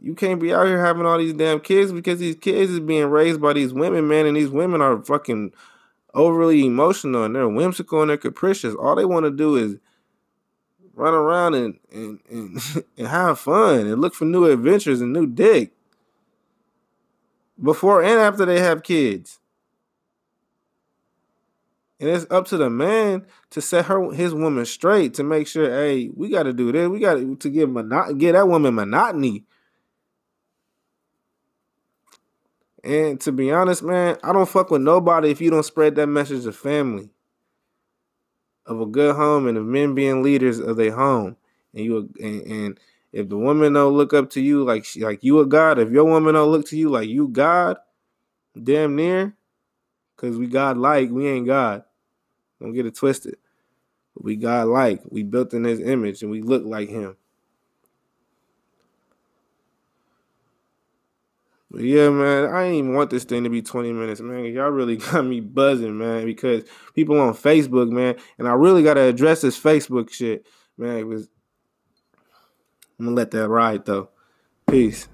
you 0.00 0.14
can't 0.14 0.40
be 0.40 0.52
out 0.52 0.66
here 0.66 0.84
having 0.84 1.06
all 1.06 1.18
these 1.18 1.32
damn 1.32 1.60
kids 1.60 1.92
because 1.92 2.18
these 2.18 2.36
kids 2.36 2.70
is 2.70 2.80
being 2.80 3.06
raised 3.06 3.40
by 3.40 3.54
these 3.54 3.72
women, 3.72 4.06
man, 4.06 4.26
and 4.26 4.36
these 4.36 4.50
women 4.50 4.82
are 4.82 5.02
fucking 5.02 5.52
overly 6.14 6.64
emotional 6.64 7.24
and 7.24 7.34
they're 7.34 7.48
whimsical 7.48 8.02
and 8.02 8.10
they're 8.10 8.16
capricious. 8.16 8.74
All 8.74 8.94
they 8.94 9.04
want 9.04 9.24
to 9.24 9.30
do 9.30 9.56
is 9.56 9.76
run 10.94 11.14
around 11.14 11.54
and 11.54 11.78
and, 11.92 12.20
and 12.30 12.60
and 12.98 13.06
have 13.06 13.38
fun 13.38 13.86
and 13.86 14.00
look 14.00 14.14
for 14.14 14.24
new 14.24 14.46
adventures 14.46 15.00
and 15.00 15.12
new 15.12 15.26
dick 15.26 15.72
before 17.62 18.02
and 18.02 18.18
after 18.18 18.44
they 18.44 18.60
have 18.60 18.82
kids. 18.82 19.38
And 21.98 22.10
it's 22.10 22.26
up 22.30 22.46
to 22.48 22.58
the 22.58 22.68
man 22.68 23.24
to 23.50 23.62
set 23.62 23.86
her 23.86 24.12
his 24.12 24.34
woman 24.34 24.66
straight 24.66 25.14
to 25.14 25.24
make 25.24 25.46
sure, 25.46 25.70
hey, 25.70 26.10
we 26.14 26.28
got 26.28 26.42
to 26.42 26.52
do 26.52 26.70
this. 26.70 26.88
We 26.88 27.00
got 27.00 27.14
to 27.14 27.50
give 27.50 27.70
monot- 27.70 28.18
get 28.18 28.32
that 28.32 28.48
woman 28.48 28.74
monotony. 28.74 29.44
And 32.84 33.20
to 33.22 33.32
be 33.32 33.50
honest, 33.50 33.82
man, 33.82 34.16
I 34.22 34.32
don't 34.32 34.48
fuck 34.48 34.70
with 34.70 34.82
nobody 34.82 35.30
if 35.30 35.40
you 35.40 35.50
don't 35.50 35.64
spread 35.64 35.96
that 35.96 36.06
message 36.06 36.46
of 36.46 36.54
family, 36.54 37.10
of 38.66 38.80
a 38.80 38.86
good 38.86 39.16
home, 39.16 39.48
and 39.48 39.58
of 39.58 39.64
men 39.64 39.94
being 39.94 40.22
leaders 40.22 40.58
of 40.58 40.76
their 40.76 40.92
home. 40.92 41.36
And 41.74 41.84
you 41.84 42.10
and, 42.20 42.42
and 42.42 42.80
if 43.12 43.28
the 43.28 43.38
woman 43.38 43.72
don't 43.72 43.94
look 43.94 44.12
up 44.12 44.30
to 44.30 44.40
you 44.40 44.62
like 44.62 44.84
she, 44.84 45.00
like 45.00 45.24
you 45.24 45.40
a 45.40 45.46
god, 45.46 45.78
if 45.78 45.90
your 45.90 46.04
woman 46.04 46.34
don't 46.34 46.52
look 46.52 46.66
to 46.68 46.76
you 46.76 46.90
like 46.90 47.08
you 47.08 47.26
God, 47.26 47.78
damn 48.62 48.94
near, 48.94 49.34
cause 50.16 50.36
we 50.36 50.46
God 50.46 50.78
like, 50.78 51.10
we 51.10 51.28
ain't 51.28 51.46
God. 51.46 51.84
Don't 52.60 52.72
get 52.72 52.86
it 52.86 52.96
twisted. 52.96 53.36
We 54.14 54.36
God 54.36 54.68
like, 54.68 55.02
we 55.10 55.22
built 55.22 55.52
in 55.52 55.64
His 55.64 55.80
image, 55.80 56.22
and 56.22 56.30
we 56.30 56.40
look 56.40 56.64
like 56.64 56.88
Him. 56.88 57.16
But 61.70 61.82
yeah, 61.82 62.08
man, 62.08 62.54
I 62.54 62.62
didn't 62.62 62.78
even 62.78 62.94
want 62.94 63.10
this 63.10 63.24
thing 63.24 63.44
to 63.44 63.50
be 63.50 63.60
20 63.60 63.92
minutes, 63.92 64.20
man. 64.20 64.46
Y'all 64.46 64.70
really 64.70 64.96
got 64.96 65.26
me 65.26 65.40
buzzing, 65.40 65.98
man, 65.98 66.24
because 66.24 66.64
people 66.94 67.20
on 67.20 67.34
Facebook, 67.34 67.90
man, 67.90 68.16
and 68.38 68.48
I 68.48 68.52
really 68.52 68.82
got 68.82 68.94
to 68.94 69.02
address 69.02 69.42
this 69.42 69.60
Facebook 69.60 70.10
shit, 70.10 70.46
man. 70.78 70.96
It 70.96 71.06
was, 71.06 71.28
I'm 72.98 73.06
gonna 73.06 73.16
let 73.16 73.30
that 73.32 73.48
ride 73.48 73.84
though. 73.84 74.08
Peace. 74.70 75.08